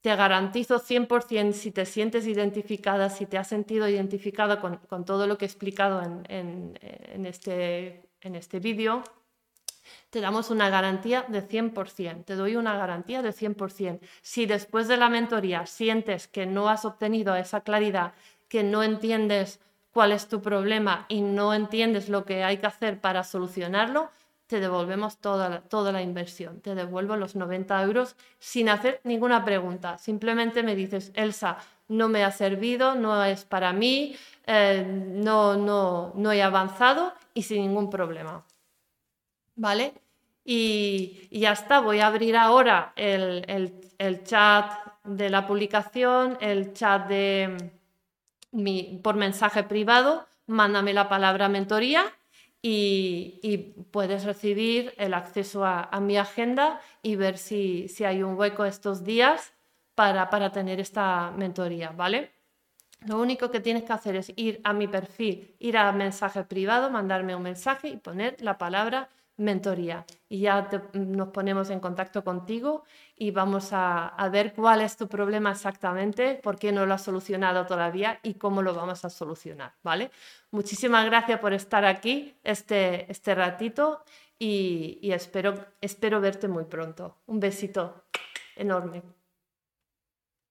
te 0.00 0.14
garantizo 0.14 0.80
100% 0.80 1.52
si 1.52 1.70
te 1.70 1.84
sientes 1.84 2.26
identificada, 2.26 3.10
si 3.10 3.26
te 3.26 3.38
has 3.38 3.48
sentido 3.48 3.88
identificada 3.88 4.60
con, 4.60 5.04
todo 5.04 5.26
lo 5.26 5.38
que 5.38 5.44
he 5.44 5.48
explicado 5.48 6.02
en, 6.28 7.26
este, 7.26 8.08
en 8.20 8.36
este 8.36 8.60
vídeo, 8.60 9.02
te 10.10 10.20
damos 10.20 10.50
una 10.50 10.70
garantía 10.70 11.24
de 11.28 11.46
100%, 11.46 12.24
te 12.24 12.34
doy 12.34 12.56
una 12.56 12.76
garantía 12.76 13.22
de 13.22 13.30
100%. 13.30 14.00
Si 14.22 14.46
después 14.46 14.88
de 14.88 14.96
la 14.96 15.08
mentoría 15.08 15.66
sientes 15.66 16.28
que 16.28 16.46
no 16.46 16.68
has 16.68 16.84
obtenido 16.84 17.34
esa 17.36 17.62
claridad, 17.62 18.14
que 18.48 18.62
no 18.62 18.82
entiendes 18.82 19.60
cuál 19.92 20.12
es 20.12 20.28
tu 20.28 20.40
problema 20.40 21.06
y 21.08 21.22
no 21.22 21.54
entiendes 21.54 22.08
lo 22.08 22.24
que 22.24 22.44
hay 22.44 22.58
que 22.58 22.66
hacer 22.66 23.00
para 23.00 23.24
solucionarlo, 23.24 24.10
te 24.48 24.60
devolvemos 24.60 25.18
toda 25.18 25.48
la, 25.48 25.60
toda 25.60 25.92
la 25.92 26.02
inversión. 26.02 26.60
Te 26.60 26.74
devuelvo 26.74 27.16
los 27.16 27.36
90 27.36 27.82
euros 27.82 28.16
sin 28.38 28.70
hacer 28.70 29.00
ninguna 29.04 29.44
pregunta. 29.44 29.98
Simplemente 29.98 30.62
me 30.62 30.74
dices, 30.74 31.12
Elsa, 31.14 31.58
no 31.86 32.08
me 32.08 32.24
ha 32.24 32.30
servido, 32.30 32.94
no 32.94 33.22
es 33.24 33.44
para 33.44 33.74
mí, 33.74 34.16
eh, 34.46 34.84
no, 34.86 35.56
no, 35.56 36.12
no 36.14 36.32
he 36.32 36.42
avanzado 36.42 37.12
y 37.34 37.42
sin 37.42 37.60
ningún 37.60 37.90
problema. 37.90 38.42
¿Vale? 39.54 39.92
Y, 40.44 41.28
ya 41.30 41.52
está, 41.52 41.80
voy 41.80 42.00
a 42.00 42.06
abrir 42.06 42.34
ahora 42.34 42.94
el, 42.96 43.44
el, 43.98 44.24
chat 44.24 44.72
de 45.04 45.28
la 45.28 45.46
publicación, 45.46 46.38
el 46.40 46.72
chat 46.72 47.06
de 47.06 47.70
mi, 48.52 48.98
por 49.02 49.16
mensaje 49.16 49.62
privado, 49.62 50.26
mándame 50.46 50.94
la 50.94 51.10
palabra 51.10 51.50
mentoría 51.50 52.14
y, 52.62 53.74
puedes 53.90 54.24
recibir 54.24 54.92
el 54.98 55.14
acceso 55.14 55.64
a, 55.64 56.00
mi 56.00 56.16
agenda 56.16 56.80
y 57.02 57.16
ver 57.16 57.38
si, 57.38 57.86
hay 58.04 58.22
un 58.22 58.36
hueco 58.38 58.64
estos 58.64 59.04
días 59.04 59.52
para, 59.94 60.30
para 60.30 60.52
tener 60.52 60.80
esta 60.80 61.32
mentoría, 61.36 61.90
¿vale? 61.90 62.32
Lo 63.06 63.20
único 63.20 63.50
que 63.50 63.60
tienes 63.60 63.84
que 63.84 63.92
hacer 63.92 64.16
es 64.16 64.32
ir 64.36 64.60
a 64.64 64.72
mi 64.72 64.88
perfil, 64.88 65.54
ir 65.60 65.76
a 65.76 65.92
mensaje 65.92 66.42
privado, 66.44 66.90
mandarme 66.90 67.36
un 67.36 67.42
mensaje 67.42 67.88
y 67.88 67.96
poner 67.96 68.36
la 68.40 68.58
palabra 68.58 69.08
mentoría. 69.38 70.04
Y 70.28 70.40
ya 70.40 70.68
nos 70.92 71.28
ponemos 71.28 71.70
en 71.70 71.80
contacto 71.80 72.22
contigo 72.22 72.84
y 73.16 73.30
vamos 73.30 73.70
a, 73.72 74.14
ver 74.30 74.52
cuál 74.52 74.82
es 74.82 74.96
tu 74.96 75.08
problema 75.08 75.52
exactamente, 75.52 76.34
por 76.42 76.58
qué 76.58 76.70
no 76.70 76.84
lo 76.84 76.94
has 76.94 77.02
solucionado 77.02 77.64
todavía 77.64 78.20
y 78.22 78.34
cómo 78.34 78.60
lo 78.62 78.74
vamos 78.74 79.04
a 79.04 79.10
solucionar, 79.10 79.72
¿vale? 79.82 80.10
Muchísimas 80.50 81.06
gracias 81.06 81.40
por 81.40 81.54
estar 81.54 81.84
aquí 81.84 82.36
este, 82.44 83.10
este 83.10 83.34
ratito 83.34 84.02
y, 84.38 84.98
y 85.00 85.12
espero, 85.12 85.54
espero 85.80 86.20
verte 86.20 86.48
muy 86.48 86.64
pronto. 86.64 87.16
Un 87.26 87.40
besito 87.40 88.04
enorme. 88.56 89.17